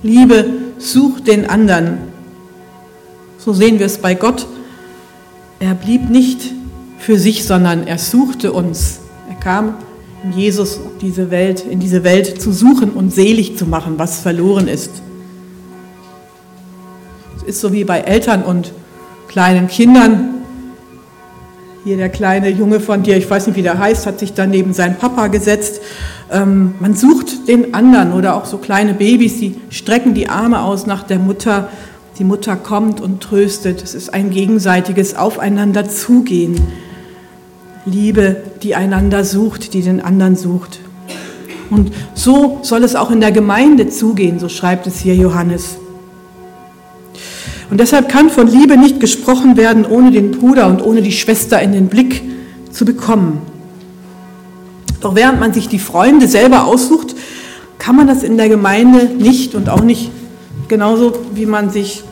Liebe 0.03 0.45
sucht 0.77 1.27
den 1.27 1.49
anderen. 1.49 1.97
So 3.37 3.53
sehen 3.53 3.79
wir 3.79 3.85
es 3.85 3.97
bei 3.97 4.15
Gott 4.15 4.47
er 5.59 5.75
blieb 5.75 6.09
nicht 6.09 6.53
für 6.97 7.19
sich, 7.19 7.45
sondern 7.45 7.85
er 7.85 7.97
suchte 7.97 8.53
uns. 8.53 8.99
Er 9.29 9.35
kam 9.35 9.75
in 10.23 10.31
Jesus 10.31 10.79
diese 11.01 11.31
Welt, 11.31 11.65
in 11.69 11.79
diese 11.79 12.03
Welt 12.03 12.41
zu 12.41 12.53
suchen 12.53 12.91
und 12.91 13.13
selig 13.13 13.57
zu 13.57 13.65
machen, 13.65 13.95
was 13.97 14.19
verloren 14.19 14.67
ist. 14.69 14.91
Es 17.37 17.43
ist 17.43 17.61
so 17.61 17.73
wie 17.73 17.83
bei 17.83 17.99
Eltern 17.99 18.43
und 18.43 18.71
kleinen 19.27 19.67
Kindern. 19.67 20.38
Hier 21.89 21.97
der 21.97 22.09
kleine 22.09 22.49
Junge 22.49 22.79
von 22.79 23.01
dir, 23.01 23.17
ich 23.17 23.27
weiß 23.27 23.47
nicht, 23.47 23.55
wie 23.55 23.63
der 23.63 23.79
heißt, 23.79 24.05
hat 24.05 24.19
sich 24.19 24.35
dann 24.35 24.51
neben 24.51 24.73
seinen 24.73 24.97
Papa 24.97 25.25
gesetzt. 25.25 25.81
Ähm, 26.31 26.75
man 26.79 26.93
sucht 26.93 27.47
den 27.47 27.73
anderen 27.73 28.13
oder 28.13 28.35
auch 28.35 28.45
so 28.45 28.59
kleine 28.59 28.93
Babys, 28.93 29.39
die 29.39 29.55
strecken 29.71 30.13
die 30.13 30.29
Arme 30.29 30.61
aus 30.61 30.85
nach 30.85 31.01
der 31.01 31.17
Mutter 31.17 31.69
die 32.19 32.25
Mutter 32.25 32.55
kommt 32.57 33.01
und 33.01 33.21
tröstet. 33.23 33.81
Es 33.81 33.95
ist 33.95 34.13
ein 34.13 34.29
gegenseitiges 34.29 35.15
Aufeinander 35.15 35.89
zugehen. 35.89 36.61
Liebe, 37.87 38.37
die 38.61 38.75
einander 38.75 39.25
sucht, 39.25 39.73
die 39.73 39.81
den 39.81 39.99
anderen 39.99 40.35
sucht. 40.35 40.81
Und 41.71 41.91
so 42.13 42.59
soll 42.61 42.83
es 42.83 42.95
auch 42.95 43.09
in 43.09 43.19
der 43.19 43.31
Gemeinde 43.31 43.89
zugehen, 43.89 44.37
so 44.37 44.47
schreibt 44.47 44.85
es 44.85 44.99
hier 44.99 45.15
Johannes. 45.15 45.79
Und 47.69 47.79
deshalb 47.79 48.09
kann 48.09 48.29
von 48.29 48.47
Liebe 48.47 48.77
nicht 48.77 48.99
gesprochen 48.99 49.55
werden, 49.57 49.85
ohne 49.85 50.11
den 50.11 50.31
Bruder 50.31 50.67
und 50.67 50.81
ohne 50.81 51.01
die 51.01 51.11
Schwester 51.11 51.61
in 51.61 51.71
den 51.71 51.87
Blick 51.87 52.23
zu 52.71 52.85
bekommen. 52.85 53.41
Doch 55.01 55.15
während 55.15 55.39
man 55.39 55.53
sich 55.53 55.69
die 55.69 55.79
Freunde 55.79 56.27
selber 56.27 56.65
aussucht, 56.65 57.15
kann 57.77 57.95
man 57.95 58.07
das 58.07 58.23
in 58.23 58.37
der 58.37 58.49
Gemeinde 58.49 59.05
nicht 59.05 59.55
und 59.55 59.69
auch 59.69 59.81
nicht 59.81 60.11
genauso, 60.67 61.13
wie 61.33 61.45
man 61.45 61.69
sich 61.69 62.03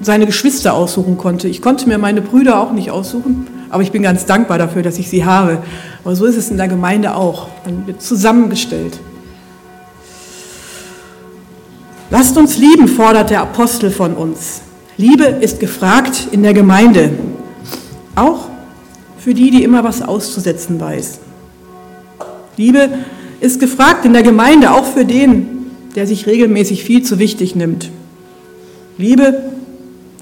seine 0.00 0.26
Geschwister 0.26 0.74
aussuchen 0.74 1.18
konnte. 1.18 1.48
Ich 1.48 1.60
konnte 1.60 1.88
mir 1.88 1.98
meine 1.98 2.22
Brüder 2.22 2.60
auch 2.60 2.72
nicht 2.72 2.90
aussuchen, 2.90 3.46
aber 3.70 3.82
ich 3.82 3.92
bin 3.92 4.02
ganz 4.02 4.26
dankbar 4.26 4.58
dafür, 4.58 4.82
dass 4.82 4.98
ich 4.98 5.08
sie 5.10 5.24
habe. 5.24 5.58
Aber 6.04 6.14
so 6.14 6.26
ist 6.26 6.36
es 6.36 6.50
in 6.50 6.56
der 6.56 6.68
Gemeinde 6.68 7.14
auch. 7.14 7.48
Man 7.64 7.86
wird 7.86 8.00
zusammengestellt. 8.00 8.98
Lasst 12.20 12.36
uns 12.36 12.58
lieben, 12.58 12.86
fordert 12.86 13.30
der 13.30 13.40
Apostel 13.40 13.90
von 13.90 14.14
uns. 14.14 14.60
Liebe 14.98 15.24
ist 15.24 15.58
gefragt 15.58 16.28
in 16.30 16.42
der 16.42 16.52
Gemeinde, 16.52 17.12
auch 18.14 18.48
für 19.16 19.32
die, 19.32 19.50
die 19.50 19.64
immer 19.64 19.84
was 19.84 20.02
auszusetzen 20.02 20.78
weiß. 20.78 21.18
Liebe 22.58 22.90
ist 23.40 23.58
gefragt 23.58 24.04
in 24.04 24.12
der 24.12 24.22
Gemeinde, 24.22 24.72
auch 24.72 24.84
für 24.84 25.06
den, 25.06 25.70
der 25.96 26.06
sich 26.06 26.26
regelmäßig 26.26 26.84
viel 26.84 27.02
zu 27.02 27.18
wichtig 27.18 27.56
nimmt. 27.56 27.88
Liebe 28.98 29.42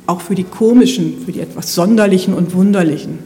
auch 0.07 0.21
für 0.21 0.37
die 0.37 0.45
komischen, 0.45 1.25
für 1.25 1.33
die 1.33 1.41
etwas 1.41 1.75
sonderlichen 1.75 2.33
und 2.33 2.55
wunderlichen, 2.55 3.19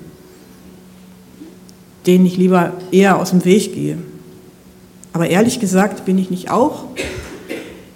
denen 2.06 2.24
ich 2.24 2.38
lieber 2.38 2.72
eher 2.90 3.18
aus 3.18 3.32
dem 3.32 3.44
Weg 3.44 3.74
gehe. 3.74 3.98
Aber 5.12 5.28
ehrlich 5.28 5.60
gesagt 5.60 6.06
bin 6.06 6.16
ich 6.16 6.30
nicht 6.30 6.50
auch 6.50 6.86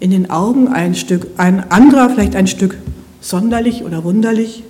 in 0.01 0.11
den 0.11 0.31
Augen 0.31 0.69
ein 0.69 0.95
Stück, 0.95 1.27
ein 1.37 1.71
anderer 1.71 2.11
vielleicht 2.11 2.37
ein 2.37 2.47
Stück 2.47 2.77
sonderlich 3.21 3.85
oder 3.85 4.05
wunderlich. 4.05 4.63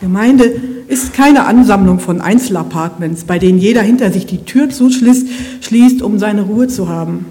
Gemeinde 0.00 0.44
ist 0.86 1.12
keine 1.12 1.44
Ansammlung 1.44 1.98
von 1.98 2.20
Einzelapartments, 2.20 3.24
bei 3.24 3.38
denen 3.38 3.58
jeder 3.58 3.82
hinter 3.82 4.12
sich 4.12 4.26
die 4.26 4.44
Tür 4.44 4.70
zuschließt, 4.70 5.26
schließt, 5.60 6.02
um 6.02 6.18
seine 6.18 6.42
Ruhe 6.42 6.68
zu 6.68 6.88
haben. 6.88 7.26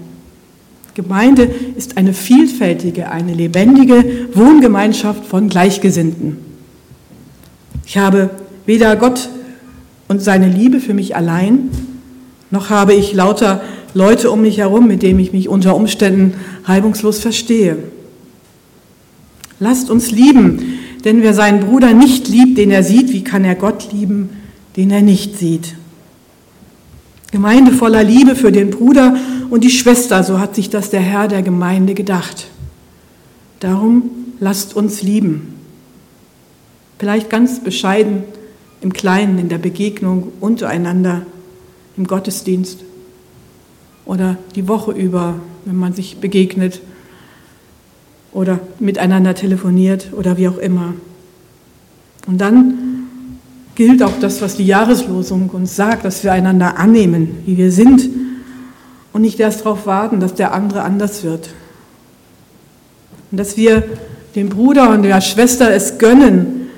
Gemeinde 0.94 1.48
ist 1.76 1.96
eine 1.96 2.12
vielfältige, 2.12 3.10
eine 3.10 3.32
lebendige 3.32 4.28
Wohngemeinschaft 4.34 5.24
von 5.24 5.48
Gleichgesinnten. 5.48 6.38
Ich 7.86 7.96
habe 7.96 8.30
weder 8.66 8.96
Gott 8.96 9.28
und 10.08 10.22
seine 10.22 10.48
Liebe 10.48 10.80
für 10.80 10.94
mich 10.94 11.16
allein, 11.16 11.70
noch 12.50 12.68
habe 12.68 12.94
ich 12.94 13.14
lauter 13.14 13.62
Leute 13.94 14.30
um 14.30 14.42
mich 14.42 14.58
herum, 14.58 14.86
mit 14.86 15.02
denen 15.02 15.20
ich 15.20 15.32
mich 15.32 15.48
unter 15.48 15.74
Umständen 15.74 16.34
reibungslos 16.64 17.20
verstehe. 17.20 17.78
Lasst 19.60 19.90
uns 19.90 20.10
lieben, 20.10 20.78
denn 21.04 21.22
wer 21.22 21.34
seinen 21.34 21.60
Bruder 21.60 21.94
nicht 21.94 22.28
liebt, 22.28 22.58
den 22.58 22.70
er 22.70 22.82
sieht, 22.82 23.12
wie 23.12 23.24
kann 23.24 23.44
er 23.44 23.54
Gott 23.54 23.92
lieben, 23.92 24.30
den 24.76 24.90
er 24.90 25.02
nicht 25.02 25.38
sieht? 25.38 25.74
Gemeinde 27.30 27.72
voller 27.72 28.04
Liebe 28.04 28.36
für 28.36 28.52
den 28.52 28.70
Bruder 28.70 29.16
und 29.50 29.64
die 29.64 29.70
Schwester, 29.70 30.22
so 30.22 30.38
hat 30.38 30.54
sich 30.54 30.70
das 30.70 30.90
der 30.90 31.00
Herr 31.00 31.28
der 31.28 31.42
Gemeinde 31.42 31.94
gedacht. 31.94 32.46
Darum 33.60 34.10
lasst 34.40 34.76
uns 34.76 35.02
lieben. 35.02 35.54
Vielleicht 36.98 37.28
ganz 37.28 37.60
bescheiden 37.60 38.22
im 38.80 38.92
Kleinen, 38.92 39.38
in 39.38 39.48
der 39.48 39.58
Begegnung 39.58 40.32
untereinander, 40.40 41.26
im 41.96 42.06
Gottesdienst 42.06 42.84
oder 44.08 44.38
die 44.56 44.66
Woche 44.66 44.90
über, 44.92 45.34
wenn 45.66 45.76
man 45.76 45.92
sich 45.92 46.16
begegnet 46.16 46.80
oder 48.32 48.58
miteinander 48.80 49.34
telefoniert 49.34 50.08
oder 50.12 50.38
wie 50.38 50.48
auch 50.48 50.56
immer. 50.56 50.94
Und 52.26 52.40
dann 52.40 52.74
gilt 53.74 54.02
auch 54.02 54.18
das, 54.18 54.40
was 54.40 54.56
die 54.56 54.66
Jahreslosung 54.66 55.50
uns 55.50 55.76
sagt, 55.76 56.06
dass 56.06 56.24
wir 56.24 56.32
einander 56.32 56.78
annehmen, 56.78 57.42
wie 57.44 57.58
wir 57.58 57.70
sind 57.70 58.08
und 59.12 59.20
nicht 59.20 59.38
erst 59.38 59.60
darauf 59.60 59.86
warten, 59.86 60.20
dass 60.20 60.34
der 60.34 60.54
andere 60.54 60.82
anders 60.82 61.22
wird. 61.22 61.50
Und 63.30 63.38
dass 63.38 63.58
wir 63.58 63.84
dem 64.34 64.48
Bruder 64.48 64.88
und 64.90 65.02
der 65.02 65.20
Schwester 65.20 65.70
es 65.70 65.98
gönnen 65.98 66.70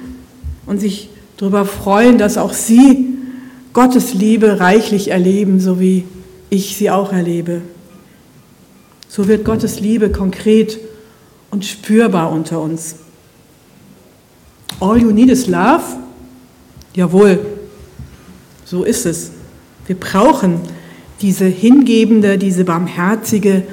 und 0.67 0.81
sich 0.81 1.11
darüber 1.37 1.65
freuen, 1.65 2.19
dass 2.19 2.37
auch 2.37 2.53
sie 2.53 3.07
Gottes 3.73 4.15
Liebe 4.15 4.59
reichlich 4.59 5.13
erleben, 5.13 5.61
so 5.61 5.79
wie 5.79 6.05
ich 6.51 6.77
sie 6.77 6.91
auch 6.91 7.13
erlebe. 7.13 7.63
So 9.09 9.27
wird 9.29 9.45
Gottes 9.45 9.81
Liebe 9.81 10.11
konkret 10.11 10.79
und 11.51 11.65
spürbar 11.65 12.31
unter 12.31 12.61
uns. 12.61 12.97
All 14.81 15.01
you 15.01 15.11
need 15.11 15.31
is 15.31 15.47
love? 15.47 15.83
Jawohl, 16.95 17.39
so 18.65 18.85
ist 18.85 19.07
es. 19.07 19.33
Wir 19.87 19.97
brauchen 19.97 20.61
diese 21.21 21.47
hingebende, 21.47 22.39
diese 22.39 22.65
barmherzige, 22.65 23.65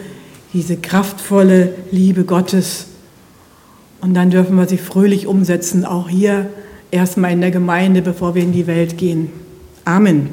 diese 0.53 0.77
kraftvolle 0.77 1.75
Liebe 1.91 2.23
Gottes. 2.25 2.87
Und 4.01 4.13
dann 4.13 4.29
dürfen 4.29 4.55
wir 4.55 4.67
sie 4.67 4.77
fröhlich 4.77 5.27
umsetzen, 5.27 5.85
auch 5.85 6.09
hier 6.09 6.49
erstmal 6.91 7.31
in 7.31 7.41
der 7.41 7.51
Gemeinde, 7.51 8.01
bevor 8.01 8.35
wir 8.35 8.43
in 8.43 8.53
die 8.53 8.67
Welt 8.67 8.97
gehen. 8.97 9.29
Amen. 9.85 10.29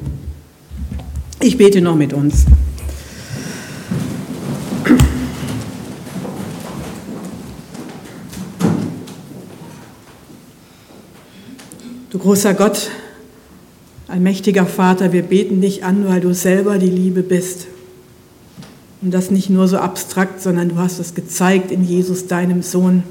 Ich 1.41 1.59
bete 1.59 1.81
noch 1.81 1.97
mit 1.97 2.13
uns. 2.13 2.47
Du 12.11 12.19
großer 12.19 12.55
Gott, 12.55 12.91
allmächtiger 14.07 14.67
Vater, 14.67 15.13
wir 15.13 15.23
beten 15.23 15.61
dich 15.61 15.85
an, 15.85 16.07
weil 16.09 16.21
du 16.21 16.33
selber 16.33 16.79
die 16.79 16.89
Liebe 16.89 17.23
bist. 17.23 17.67
Und 19.03 19.13
das 19.13 19.31
nicht 19.31 19.51
nur 19.51 19.69
so 19.69 19.79
abstrakt, 19.79 20.41
sondern 20.41 20.69
du 20.71 20.77
hast 20.77 20.99
es 21.01 21.15
gezeigt 21.15 21.71
in 21.71 21.85
Jesus, 21.85 22.27
deinem 22.27 22.63
Sohn, 22.63 23.03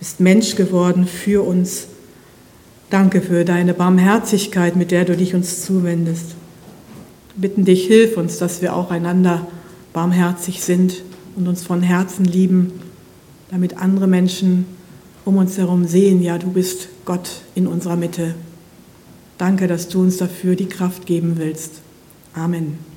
bist 0.00 0.20
Mensch 0.20 0.56
geworden 0.56 1.06
für 1.06 1.46
uns. 1.46 1.86
Danke 2.90 3.22
für 3.22 3.44
deine 3.44 3.72
Barmherzigkeit, 3.72 4.76
mit 4.76 4.90
der 4.90 5.04
du 5.04 5.16
dich 5.16 5.34
uns 5.34 5.62
zuwendest. 5.62 6.34
Bitten 7.36 7.64
dich, 7.64 7.86
hilf 7.86 8.16
uns, 8.16 8.38
dass 8.38 8.62
wir 8.62 8.76
auch 8.76 8.90
einander 8.90 9.46
barmherzig 9.92 10.62
sind 10.62 11.02
und 11.36 11.48
uns 11.48 11.64
von 11.64 11.82
Herzen 11.82 12.24
lieben, 12.24 12.72
damit 13.50 13.78
andere 13.78 14.06
Menschen 14.06 14.66
um 15.24 15.36
uns 15.36 15.56
herum 15.56 15.86
sehen, 15.86 16.22
ja, 16.22 16.38
du 16.38 16.50
bist 16.50 16.88
Gott 17.04 17.42
in 17.54 17.66
unserer 17.66 17.96
Mitte. 17.96 18.34
Danke, 19.38 19.66
dass 19.66 19.88
du 19.88 20.00
uns 20.00 20.16
dafür 20.16 20.56
die 20.56 20.68
Kraft 20.68 21.06
geben 21.06 21.34
willst. 21.36 21.80
Amen. 22.34 22.91